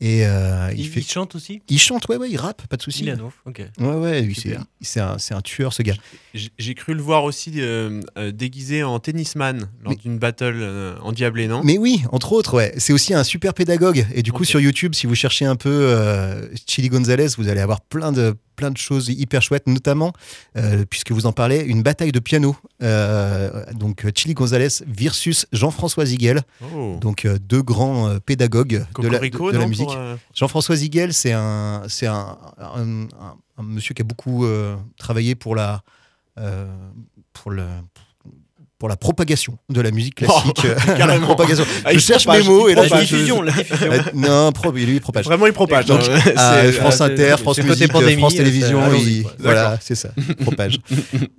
[0.00, 1.62] Et euh, il, Il, fait, il chante aussi?
[1.68, 3.04] Il chante, ouais, ouais, il rappe, pas de souci.
[3.04, 3.62] Donc, ok.
[3.78, 4.36] Ouais, ouais, lui,
[4.82, 5.94] c'est un, c'est un tueur, ce gars.
[6.58, 10.96] J'ai cru le voir aussi euh, euh, déguisé en tennisman lors Mais- d'une battle euh,
[11.00, 11.62] endiablée, non?
[11.64, 12.74] Mais oui, entre autres, ouais.
[12.76, 14.04] C'est aussi un super pédagogue.
[14.14, 17.60] Et du coup, sur YouTube, si vous cherchez un peu euh, Chili Gonzalez, vous allez
[17.60, 20.12] avoir plein de, plein de choses hyper chouettes, notamment,
[20.56, 22.56] euh, puisque vous en parlez, une bataille de piano.
[22.82, 26.42] Euh, donc, Chili Gonzalez versus Jean-François Ziguel.
[26.74, 26.98] Oh.
[27.00, 29.88] Donc, euh, deux grands euh, pédagogues de la, de- la musique.
[29.96, 34.76] Euh, Jean-François Ziguel, c'est un, c'est un, un, un- un monsieur qui a beaucoup euh,
[34.98, 35.82] travaillé pour la,
[36.38, 36.66] euh,
[37.32, 37.66] pour le,
[38.84, 40.58] pour la propagation de la musique classique.
[40.62, 41.64] Oh, Euh, la propagation.
[41.86, 43.06] Ah, je il cherche propage, mes mots et là, La propage.
[43.08, 43.90] je- diffusion, la diffusion.
[43.92, 45.24] Euh, non, pro- lui, il propage.
[45.24, 45.86] Vraiment, il propage.
[45.86, 49.32] Donc, France euh, Inter, France Musique, pandémie, France euh, c'est- allons-y, il- quoi.
[49.38, 50.10] voilà, c'est ça,
[50.42, 50.80] propage.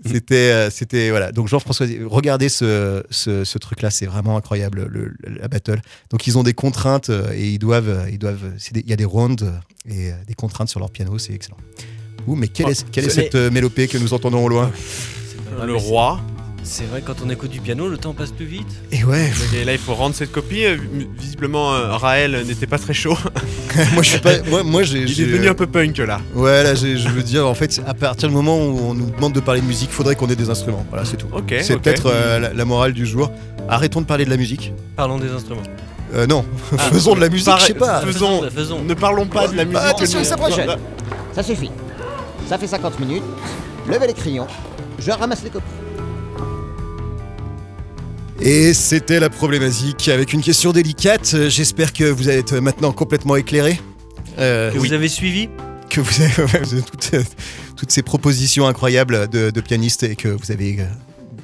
[0.04, 1.32] c'était, euh, c'était voilà.
[1.32, 5.82] Donc Jean-François, regardez ce, ce, ce truc-là, c'est vraiment incroyable, le- la battle.
[6.10, 8.90] Donc ils ont des contraintes euh, et ils doivent, euh, ils doivent, c'est des- il
[8.90, 9.52] y a des rounds euh,
[9.88, 11.58] et euh, des contraintes sur leur piano, c'est excellent.
[12.26, 14.72] Ouh, mais quelle est, quelle est cette euh, mélopée que nous entendons au loin?
[15.64, 16.20] Le roi.
[16.68, 18.68] C'est vrai, quand on écoute du piano, le temps passe plus vite.
[18.92, 20.66] Et ouais, Et là, il faut rendre cette copie.
[20.66, 20.78] Euh,
[21.20, 23.16] Visiblement, euh, Raël n'était pas très chaud.
[23.94, 26.20] moi je suis pas, moi, moi j'ai, Il est devenu un peu punk là.
[26.34, 29.34] Ouais, là, je veux dire, en fait, à partir du moment où on nous demande
[29.34, 30.84] de parler de musique, faudrait qu'on ait des instruments.
[30.90, 31.28] Voilà, c'est tout.
[31.32, 31.54] Ok.
[31.62, 33.32] C'est peut-être euh, la, la morale du jour.
[33.70, 34.74] Arrêtons de parler de la musique.
[34.96, 35.62] Parlons des instruments.
[36.16, 38.02] Euh, non, Ah, faisons de la musique, je sais pas.
[38.02, 38.84] Faisons- Faisons, faisons.
[38.84, 39.82] Ne parlons pas de la musique.
[39.84, 40.70] Ah, attention, ça prochaine.
[41.34, 41.70] Ça suffit.
[42.50, 43.24] Ça fait 50 minutes.
[43.88, 44.48] Levez les crayons.
[44.98, 45.66] Je ramasse les copies.
[48.42, 51.36] Et c'était la problématique avec une question délicate.
[51.50, 53.80] J'espère que vous êtes maintenant complètement éclairé.
[54.38, 55.50] Euh, Que vous avez suivi
[55.90, 57.12] que vous avez, ouais, vous avez toutes,
[57.78, 60.78] toutes ces propositions incroyables de, de pianistes et que vous avez.
[60.80, 60.86] euh,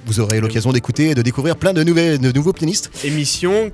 [0.07, 2.89] vous aurez l'occasion d'écouter et de découvrir plein de, nouvelles, de nouveaux pianistes.
[3.05, 3.71] Émission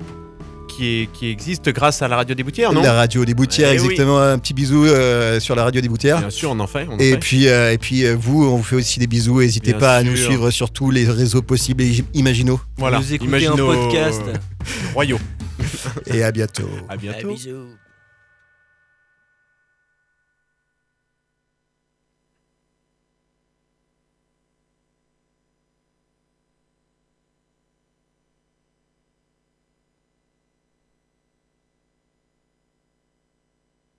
[0.78, 3.70] qui, est, qui existe grâce à la radio des Boutières, non la radio des Boutières,
[3.74, 3.86] Eh oui.
[3.86, 4.20] exactement.
[4.20, 6.20] Un petit bisou euh, sur la radio des Boutières.
[6.20, 6.86] Bien sûr, on en fait.
[6.90, 7.18] On en Et fait.
[7.18, 9.40] puis, euh, et puis euh, vous, on vous fait aussi des bisous.
[9.40, 12.60] N'hésitez Bien pas à nous suivre sur tous les réseaux possibles et imaginaux.
[12.78, 13.00] voilà.
[13.00, 14.22] Vous écoutez un podcast.
[14.94, 15.20] Royaux.
[16.06, 16.70] Et à bientôt.
[16.88, 17.30] À bientôt.
[17.34, 17.68] bisous.